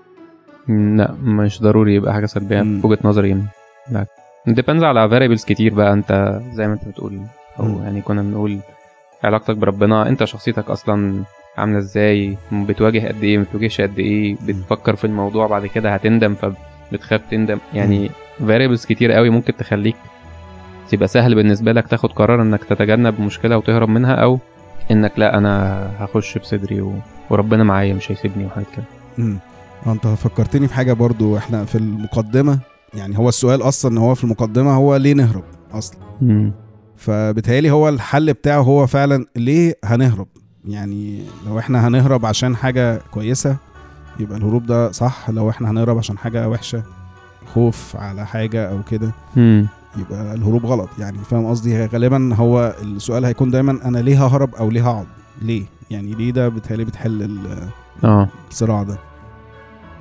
لا 0.68 1.16
مش 1.24 1.62
ضروري 1.62 1.96
يبقى 1.96 2.14
حاجة 2.14 2.26
سلبية. 2.26 2.62
في 2.62 2.88
وجهة 2.88 3.00
نظري 3.04 3.30
يعني. 3.30 3.46
لا. 3.92 4.06
depends 4.48 4.84
على 4.84 5.10
variables 5.10 5.44
كتير 5.46 5.74
بقى. 5.74 5.94
أنت 5.94 6.42
زي 6.54 6.68
ما 6.68 6.74
أنت 6.74 6.88
بتقول 6.88 7.22
أو 7.60 7.66
مم. 7.66 7.84
يعني 7.84 8.02
كنا 8.02 8.22
بنقول 8.22 8.60
علاقتك 9.24 9.58
بربنا 9.58 10.10
أنت 10.10 10.24
شخصيتك 10.24 10.70
أصلا 10.70 11.24
عاملة 11.58 11.78
إزاي؟ 11.78 12.38
بتواجه 12.52 13.08
قد 13.08 13.24
إيه؟ 13.24 13.38
ما 13.38 13.44
بتواجهش 13.44 13.82
قد 13.82 14.00
إيه؟ 14.00 14.36
بتفكر 14.48 14.96
في 14.96 15.06
الموضوع 15.06 15.48
بعد 15.48 15.66
كده 15.66 15.94
هتندم 15.94 16.36
فبتخاف 16.36 17.22
تندم. 17.32 17.60
يعني 17.74 18.10
variables 18.40 18.86
كتير 18.86 19.12
قوي 19.12 19.30
ممكن 19.30 19.56
تخليك 19.58 19.96
تبقى 20.92 21.08
سهل 21.08 21.36
بالنسبة 21.36 21.72
لك 21.72 21.88
تاخد 21.88 22.12
قرار 22.12 22.42
إنك 22.42 22.64
تتجنب 22.64 23.22
مشكلة 23.22 23.58
وتهرب 23.58 23.90
منها 23.90 24.14
أو 24.14 24.40
إنك 24.92 25.12
لأ 25.18 25.38
أنا 25.38 25.90
هخش 26.00 26.38
بصدري 26.38 26.82
و... 26.82 26.94
وربنا 27.30 27.64
معايا 27.64 27.94
مش 27.94 28.12
هيسيبني 28.12 28.46
وحاجات 28.46 28.68
كده. 28.76 28.86
امم 29.20 29.38
أنت 29.88 30.08
فكرتني 30.08 30.68
في 30.68 30.74
حاجة 30.74 30.94
برضو 30.94 31.38
إحنا 31.38 31.66
في 31.66 31.76
المقدمة. 31.78 32.60
يعني 32.94 33.18
هو 33.18 33.30
السؤال 33.30 33.62
أصلا 33.62 33.92
إن 33.92 33.98
هو 33.98 34.16
في 34.16 34.24
المقدمة 34.24 34.76
هو 34.76 34.96
ليه 34.96 35.14
نهرب 35.14 35.44
أصلا؟ 35.74 36.00
مم. 36.22 36.52
فبالتالي 37.04 37.72
هو 37.72 37.90
الحل 37.90 38.34
بتاعه 38.34 38.62
هو 38.62 38.88
فعلا 38.88 39.26
ليه 39.36 39.76
هنهرب؟ 39.84 40.28
يعني 40.68 41.24
لو 41.48 41.60
إحنا 41.60 41.88
هنهرب 41.88 42.26
عشان 42.26 42.56
حاجة 42.56 43.02
كويسة 43.12 43.56
يبقى 44.20 44.38
الهروب 44.38 44.66
ده 44.66 44.92
صح. 44.92 45.30
لو 45.30 45.50
إحنا 45.50 45.70
هنهرب 45.72 45.98
عشان 45.98 46.18
حاجة 46.18 46.50
وحشة 46.50 46.84
خوف 47.54 47.96
على 47.96 48.26
حاجة 48.28 48.70
أو 48.70 48.84
كده. 48.92 49.12
يبقى 49.98 50.34
الهروب 50.34 50.66
غلط. 50.66 50.90
يعني 51.00 51.18
فاهم 51.30 51.46
قصدي؟ 51.46 51.86
غالبا 51.86 52.36
هو 52.36 52.76
السؤال 52.82 53.26
هيكون 53.26 53.52
دايما 53.52 53.80
أنا 53.86 53.98
ليه 53.98 54.26
ههرب 54.26 54.56
أو 54.56 54.70
ليه 54.70 54.90
هقعد؟ 54.90 55.06
ليه؟ 55.42 55.64
يعني 55.92 56.14
ليه 56.14 56.32
ده 56.32 56.50
بتهيألي 56.50 56.86
بتحل 56.86 57.40
آه. 58.04 58.30
الصراع 58.52 58.84
ده؟ 58.84 58.98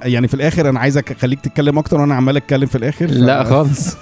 يعني 0.03 0.29
في 0.29 0.35
الآخر 0.35 0.69
أنا 0.69 0.81
عايزك 0.81 1.13
أخليك 1.13 1.41
تتكلم 1.41 1.79
أكتر 1.79 2.01
وأنا 2.01 2.15
عمال 2.15 2.37
أتكلم 2.37 2.67
في 2.67 2.79
الآخر 2.79 3.09
ف- 3.09 3.11
لا 3.11 3.45
خالص. 3.45 3.97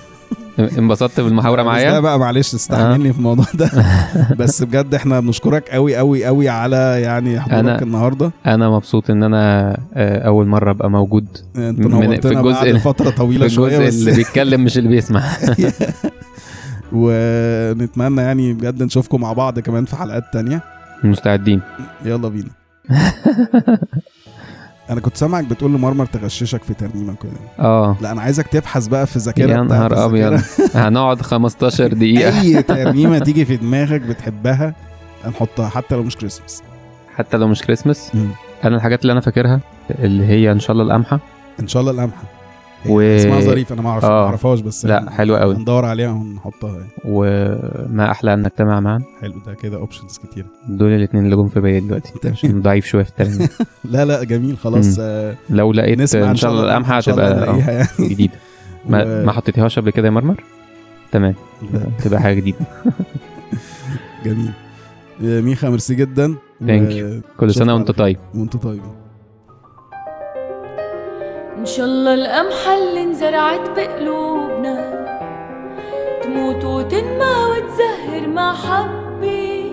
انبسطت 0.58 1.20
بالمحاورة 1.20 1.62
معايا؟ 1.62 2.00
بقى 2.00 2.18
معلش 2.18 2.54
استحملني 2.54 3.12
في 3.12 3.18
الموضوع 3.18 3.44
ده. 3.54 3.70
بس 4.38 4.62
بجد 4.62 4.94
إحنا 4.94 5.20
بنشكرك 5.20 5.68
قوي 5.68 5.96
قوي 5.96 6.24
قوي 6.24 6.48
على 6.48 6.76
يعني 7.02 7.40
حضورك 7.40 7.78
أنا- 7.78 7.82
النهارده. 7.82 8.30
أنا 8.46 8.70
مبسوط 8.70 9.10
إن 9.10 9.22
أنا 9.22 9.70
آه، 9.94 10.26
أول 10.26 10.46
مرة 10.46 10.70
أبقى 10.70 10.90
موجود 10.90 11.26
أنت 11.56 11.80
من- 11.80 12.20
في 12.20 12.28
الجزء 12.28 12.78
فترة 12.78 13.10
في 13.10 13.16
طويله 13.16 13.48
شوية 13.48 13.78
الجزء 13.78 13.86
بس. 13.88 13.94
اللي 14.08 14.16
بيتكلم 14.16 14.64
مش 14.64 14.78
اللي 14.78 14.88
بيسمع. 14.88 15.22
ونتمنى 16.92 18.20
يعني 18.20 18.52
بجد 18.52 18.82
نشوفكم 18.82 19.20
مع 19.20 19.32
بعض 19.32 19.58
كمان 19.58 19.84
في 19.84 19.96
حلقات 19.96 20.24
تانية. 20.32 20.62
مستعدين. 21.04 21.60
يلا 22.04 22.28
بينا. 22.28 22.50
أنا 24.90 25.00
كنت 25.00 25.16
سامعك 25.16 25.44
بتقول 25.44 25.70
لمرمر 25.74 26.07
تغششك 26.07 26.62
في 26.62 26.74
ترنيمة 26.74 27.14
كده 27.22 27.33
آه. 27.66 27.96
لا 28.00 28.12
أنا 28.12 28.20
عايزك 28.20 28.46
تبحث 28.46 28.87
بقى 28.87 29.07
في 29.07 29.16
الذاكرة 29.16 29.50
يا 29.50 29.62
نهار 29.62 30.05
أبيض. 30.05 30.40
هنقعد 30.74 31.22
15 31.22 31.87
دقيقة. 31.92 32.40
أي 32.40 32.62
ترنيمة 32.62 33.18
تيجي 33.18 33.44
في 33.44 33.57
دماغك 33.57 34.00
بتحبها 34.00 34.74
هنحطها 35.24 35.68
حتى 35.68 35.94
لو 35.94 36.03
مش 36.03 36.16
كريسماس 36.16 36.62
حتى 37.16 37.37
لو 37.37 37.48
مش 37.48 37.62
كريسماس 37.62 38.14
مم. 38.14 38.29
أنا 38.64 38.76
الحاجات 38.76 39.03
اللي 39.03 39.12
أنا 39.12 39.20
فاكرها 39.20 39.61
اللي 39.90 40.26
هي 40.26 40.53
إن 40.53 40.61
شاء 40.61 40.72
الله 40.72 40.85
القمحة. 40.85 41.20
إن 41.61 41.68
شاء 41.68 41.81
الله 41.83 41.92
القمحة. 41.92 42.22
و-. 42.86 43.00
اسمها 43.00 43.40
ظريف 43.40 43.72
أنا 43.72 43.82
ما 43.82 43.90
اعرف 43.90 44.04
آه. 44.04 44.08
ما 44.08 44.26
أعرفهاش 44.26 44.60
بس 44.60 44.86
لا 44.86 45.10
حلوة 45.10 45.38
قوي 45.38 45.54
هندور 45.54 45.84
عليها 45.84 46.10
ونحطها 46.10 46.70
يعني. 46.76 46.88
وما 47.04 48.10
أحلى 48.10 48.34
أن 48.34 48.42
نجتمع 48.42 48.80
معا 48.80 49.02
حلو 49.20 49.34
ده 49.46 49.54
كده 49.54 49.76
options 49.76 50.18
كتير 50.18 50.46
دول 50.68 50.92
الاثنين 50.92 51.24
اللي 51.24 51.36
جم 51.36 51.48
في 51.48 51.60
بالي 51.60 51.80
دلوقتي. 51.80 52.12
عشان 52.32 52.62
ضعيف 52.62 52.86
شوية 52.86 53.02
في 53.02 53.10
الترنيم 53.10 53.48
لا 53.84 54.04
لا 54.04 54.24
جميل 54.24 54.58
خلاص. 54.58 54.96
آه 55.00 55.34
لو 55.50 55.72
لقيت 55.72 55.98
نسمع 56.00 56.30
إن 56.30 56.36
شاء 56.36 56.50
الله 56.50 56.62
القمحه 56.64 56.96
إن 56.96 57.00
شاء 57.00 57.14
الله 57.14 57.28
هتبقى 57.28 57.50
آه، 57.54 57.70
يعني. 57.70 57.88
جديدة. 58.14 58.34
ما, 58.88 59.04
و- 59.04 59.26
ما 59.26 59.32
حطيتيهاش 59.32 59.78
قبل 59.78 59.90
كده 59.90 60.06
يا 60.06 60.12
مرمر؟ 60.12 60.44
تمام. 61.12 61.34
تبقى 62.04 62.20
حاجة 62.20 62.34
جديدة. 62.34 62.58
جميل. 64.24 64.50
آه، 65.24 65.40
ميخا 65.40 65.68
ميرسي 65.70 65.94
جدا. 65.94 66.34
Thank 66.62 66.68
و- 66.92 67.20
كل 67.38 67.54
سنة 67.54 67.74
وأنت. 67.74 67.90
طيب. 67.90 68.16
وأنت 68.34 68.56
طيبين 68.56 68.82
إن 71.61 71.66
شاء 71.66 71.87
الله 71.87 72.14
القمحة 72.14 72.75
اللي 72.79 73.03
انزرعت 73.03 73.70
بقلوبنا 73.77 74.77
تموت 76.23 76.64
وتنمى 76.64 77.35
وتزهر 77.51 78.29
محبة 78.29 79.73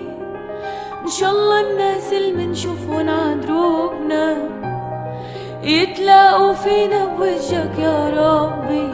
إن 1.04 1.10
شاء 1.10 1.30
الله 1.30 1.60
الناس 1.70 2.12
اللي 2.12 2.32
منشوفون 2.46 3.08
عن 3.08 3.40
دروبنا 3.40 4.36
يتلاقوا 5.62 6.52
فينا 6.52 7.04
بوجهك 7.04 7.78
يا 7.78 8.08
ربي. 8.08 8.92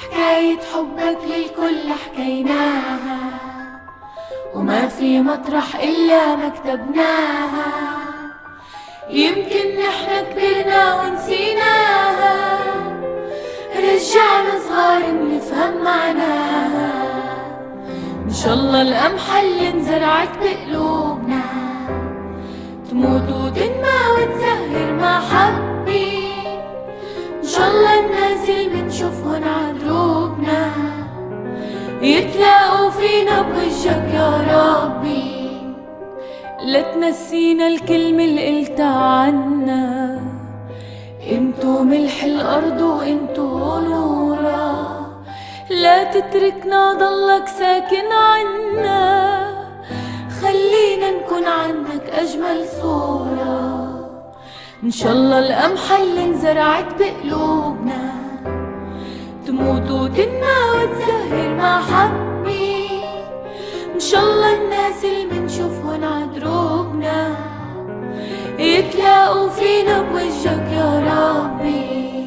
حكاية 0.00 0.58
حبك 0.74 1.18
للكل 1.24 1.92
حكيناها 1.92 3.18
وما 4.54 4.88
في 4.88 5.20
مطرح 5.20 5.76
إلا 5.76 6.36
ما 6.36 6.48
كتبناها. 6.48 8.19
يمكن 9.12 9.66
نحن 9.78 10.10
كبرنا 10.30 10.94
ونسيناها. 10.94 12.38
رجعنا 13.76 14.54
صغار 14.68 15.02
بنفهم 15.12 15.84
معناها. 15.84 16.92
إن 18.24 18.32
شاء 18.32 18.54
الله 18.54 18.82
القمحة 18.82 19.40
اللي 19.40 19.68
انزرعت 19.68 20.28
بقلوبنا. 20.42 21.42
تموت 22.90 23.28
وتنمى 23.28 24.00
وتزهر 24.14 24.92
محبة 24.92 26.20
إن 27.42 27.48
شاء 27.48 27.70
الله 27.70 27.98
الناس 28.00 28.48
اللي 28.48 28.68
بنشوفهن 28.68 29.44
عدروبنا 29.44 30.70
يتلاقوا 32.02 32.90
فينا 32.90 33.42
بوجهك 33.42 34.14
يا 34.14 34.30
ربي. 34.52 35.39
لا 36.64 36.80
تنسينا 36.80 37.66
الكلمة 37.66 38.24
اللي 38.24 38.58
قلتها 38.58 38.98
عنا. 38.98 40.20
انتو 41.32 41.82
ملح 41.82 42.24
الأرض 42.24 42.80
وانتو 42.80 43.80
نورا 43.80 44.70
لا 45.70 46.04
تتركنا 46.04 46.92
ضلك 46.92 47.48
ساكن 47.48 48.12
عنا. 48.12 49.40
خلي 50.42 50.96
نكون 50.96 51.44
عنك 51.44 52.10
أجمل 52.12 52.64
صورة. 52.82 53.96
إن 54.84 54.90
شاء 54.90 55.12
الله 55.12 55.38
القمحة 55.38 56.02
اللي 56.02 56.24
انزرعت 56.24 56.86
بقلوبنا 56.98 58.12
تموت 59.46 59.90
وتنمى 59.90 60.56
وتزهر 60.74 61.54
محبي 61.54 62.29
إن 62.29 62.29
شاء 64.10 64.24
الله 64.24 64.62
الناس 64.62 65.04
اللي 65.04 65.40
منشوفهن 65.40 66.04
عدروبنا 66.04 67.36
يتلاقوا 68.58 69.48
فينا 69.48 70.02
بوجهك 70.02 70.72
يا 70.72 70.90
ربي. 71.10 72.26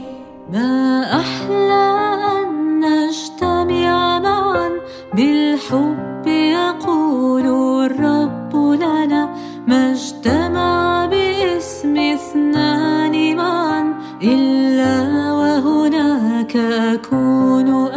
ما 0.53 1.03
أحلى 1.19 1.85
أن 2.31 2.79
نجتمع 2.79 4.19
معا. 4.19 4.69
بالحب 5.13 6.27
يقول 6.27 7.45
الرب 7.85 8.55
لنا 8.55 9.35
ما 9.67 9.91
اجتمع 9.91 11.05
باسم 11.05 11.97
اثنان 11.97 13.35
معا. 13.35 13.93
إلا 14.23 14.93
وهناك 15.33 16.55
أكون 16.55 17.92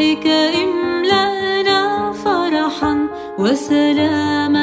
روحك 0.00 0.26
املأنا 0.26 2.12
فرحا 2.12 3.08
وسلاما 3.38 4.59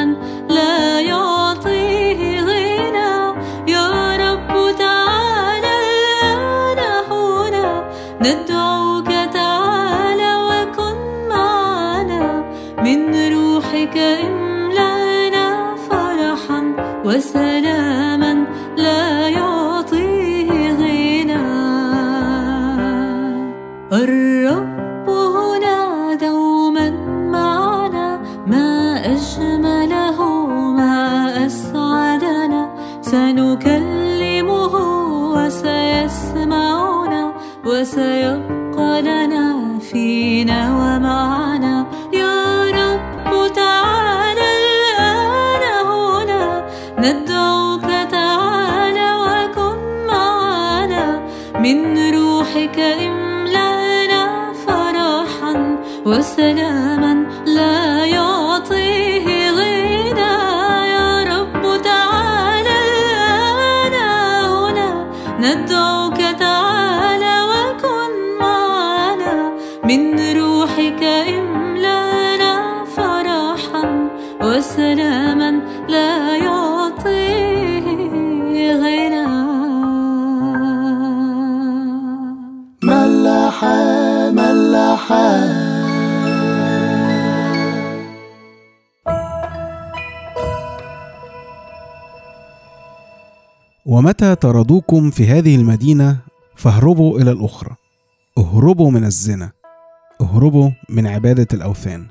ومتى 93.98 94.34
طردوكم 94.34 95.10
في 95.10 95.26
هذه 95.26 95.56
المدينة؟ 95.56 96.16
فاهربوا 96.56 97.18
إلى 97.20 97.30
الأخرى. 97.32 97.76
اهربوا 98.38 98.90
من 98.90 99.04
الزنا. 99.04 99.50
اهربوا 100.20 100.70
من 100.88 101.06
عبادة 101.06 101.46
الأوثان. 101.52 102.06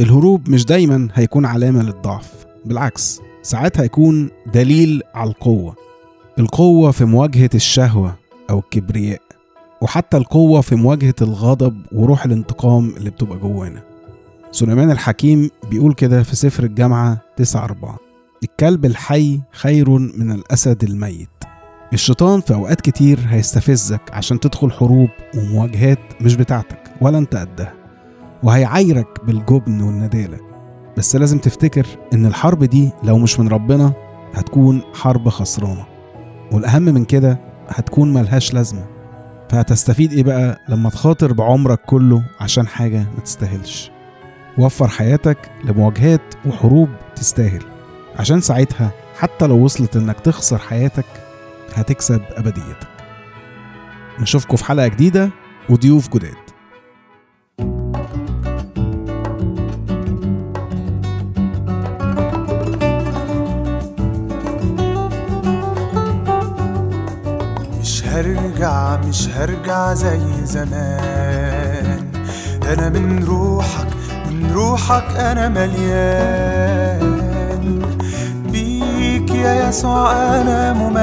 الهروب 0.00 0.50
مش 0.50 0.64
دايما 0.64 1.08
هيكون 1.14 1.46
علامة 1.46 1.82
للضعف. 1.82 2.46
بالعكس 2.64 3.20
ساعات 3.42 3.80
هيكون 3.80 4.30
دليل 4.54 5.02
على 5.14 5.30
القوة. 5.30 5.74
القوة 6.38 6.90
في 6.90 7.04
مواجهة 7.04 7.50
الشهوة 7.54 8.14
أو 8.50 8.58
الكبرياء 8.58 9.22
وحتى 9.82 10.16
القوة 10.16 10.60
في 10.60 10.74
مواجهة 10.74 11.14
الغضب 11.22 11.82
وروح 11.92 12.24
الانتقام 12.24 12.94
اللي 12.96 13.10
بتبقى 13.10 13.38
جوانا. 13.38 13.82
سليمان 14.52 14.90
الحكيم 14.90 15.50
بيقول 15.70 15.94
كده 15.94 16.22
في 16.22 16.36
سفر 16.36 16.64
الجامعة 16.64 17.18
9 17.36 17.64
4 17.64 18.05
الكلب 18.42 18.84
الحي 18.84 19.40
خير 19.52 19.90
من 19.90 20.32
الأسد 20.32 20.84
الميت. 20.84 21.28
الشيطان 21.92 22.40
في 22.40 22.54
أوقات 22.54 22.80
كتير 22.80 23.18
هيستفزك 23.28 24.00
عشان 24.12 24.40
تدخل 24.40 24.72
حروب 24.72 25.08
ومواجهات 25.36 25.98
مش 26.20 26.36
بتاعتك 26.36 26.92
ولا 27.00 27.18
انت 27.18 27.36
قدها 27.36 27.74
وهيعايرك 28.42 29.24
بالجبن 29.24 29.80
والندالة. 29.82 30.38
بس 30.96 31.16
لازم 31.16 31.38
تفتكر 31.38 31.86
إن 32.14 32.26
الحرب 32.26 32.64
دي 32.64 32.90
لو 33.02 33.18
مش 33.18 33.40
من 33.40 33.48
ربنا 33.48 33.92
هتكون 34.34 34.82
حرب 34.94 35.28
خسرانة 35.28 35.86
والأهم 36.52 36.82
من 36.82 37.04
كده 37.04 37.40
هتكون 37.68 38.12
ملهاش 38.12 38.54
لازمة. 38.54 38.86
فهتستفيد 39.50 40.12
إيه 40.12 40.22
بقى 40.22 40.60
لما 40.68 40.90
تخاطر 40.90 41.32
بعمرك 41.32 41.80
كله 41.86 42.22
عشان 42.40 42.66
حاجة 42.66 42.98
ما 42.98 43.20
تستاهلش؟ 43.24 43.90
وفر 44.58 44.88
حياتك 44.88 45.50
لمواجهات 45.64 46.34
وحروب 46.46 46.88
تستاهل. 47.16 47.62
عشان 48.18 48.40
ساعتها 48.40 48.90
حتى 49.18 49.46
لو 49.46 49.56
وصلت 49.64 49.96
إنك 49.96 50.20
تخسر 50.20 50.58
حياتك 50.58 51.04
هتكسب 51.74 52.22
أبديتك. 52.36 52.88
نشوفكم 54.20 54.56
في 54.56 54.64
حلقة 54.64 54.86
جديدة 54.88 55.30
وضيوف 55.68 56.08
جداد. 56.08 56.34
مش 67.80 68.04
هرجع 68.04 68.96
مش 68.96 69.28
هرجع 69.28 69.94
زي 69.94 70.20
زمان. 70.44 72.10
أنا 72.62 72.88
من 72.88 73.24
روحك 73.24 73.86
من 74.30 74.52
روحك 74.52 75.16
أنا 75.16 75.48
مليان. 75.48 77.15
يا 79.36 79.68
يسوع 79.68 80.12
أنا 80.12 80.72
مميز. 80.72 81.00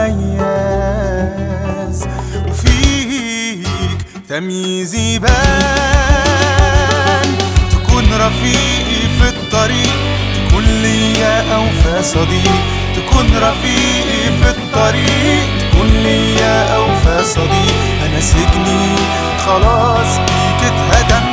وفيك 2.48 3.68
تمييزي 4.30 5.20
بان. 5.20 5.34
تكون 7.72 8.06
رفيقي 8.14 9.02
في 9.20 9.28
الطريق 9.30 9.96
تكون 10.48 10.64
ليا 10.64 11.56
أوفى 11.56 12.04
صديق. 12.04 12.62
تكون 12.96 13.28
رفيقي 13.38 14.24
في 14.42 14.50
الطريق 14.50 15.48
تكون 15.60 15.90
ليا 16.04 16.76
أوفى 16.76 17.24
صديق. 17.24 17.76
أنا 18.06 18.20
سجني 18.20 18.96
خلاص 19.46 20.18
بيك 20.18 20.62
اتهدم 20.72 21.26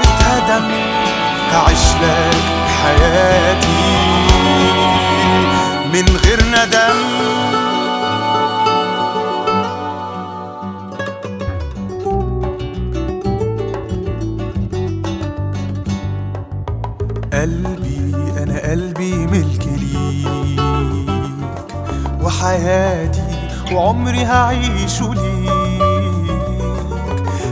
اتهدم. 0.00 0.66
هعيش 1.52 1.86
لك 2.02 2.44
حياتي. 2.82 3.86
من 5.96 6.16
غير 6.16 6.40
ندم. 6.42 6.98
قلبي 17.32 18.14
أنا 18.42 18.70
قلبي 18.70 19.26
ملك 19.26 19.66
ليك 19.66 20.60
وحياتي 22.22 23.22
وعمري 23.72 24.24
هعيشه 24.24 25.14
ليك. 25.14 25.92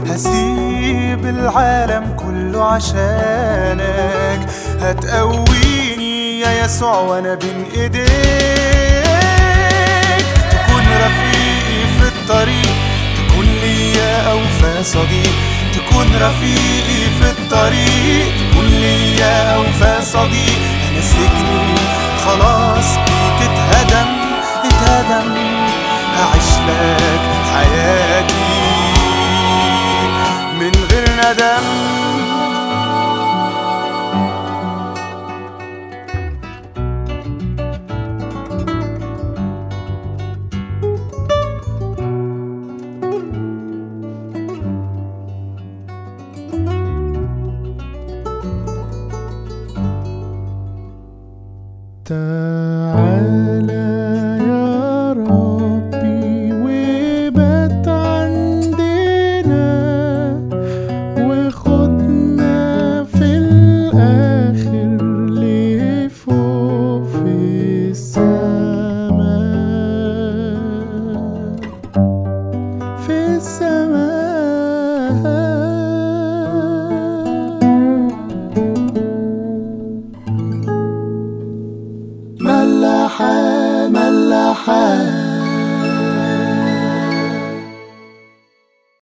هسيب 0.07 1.25
العالم 1.25 2.15
كله 2.19 2.63
عشانك 2.63 4.49
هتقويني 4.81 5.64
يسوع 6.53 6.99
وأنا 6.99 7.35
بين 7.35 7.65
إيديك. 7.75 8.05
تكون 10.51 10.85
رفيقي 11.05 11.81
في 11.99 12.07
الطريق. 12.07 12.75
تكون 13.17 13.45
ليا 13.61 14.31
أوفى 14.31 14.83
صديق. 14.83 15.33
تكون 15.73 16.07
رفيقي 16.15 17.01
في 17.19 17.29
الطريق. 17.29 18.27
تكون 18.51 18.65
ليا 18.65 19.55
أوفى 19.55 19.95
صديق. 20.05 20.59
أنا 20.89 21.01
سجني. 21.01 21.75
خلاص. 22.25 22.89
بيك 22.95 23.34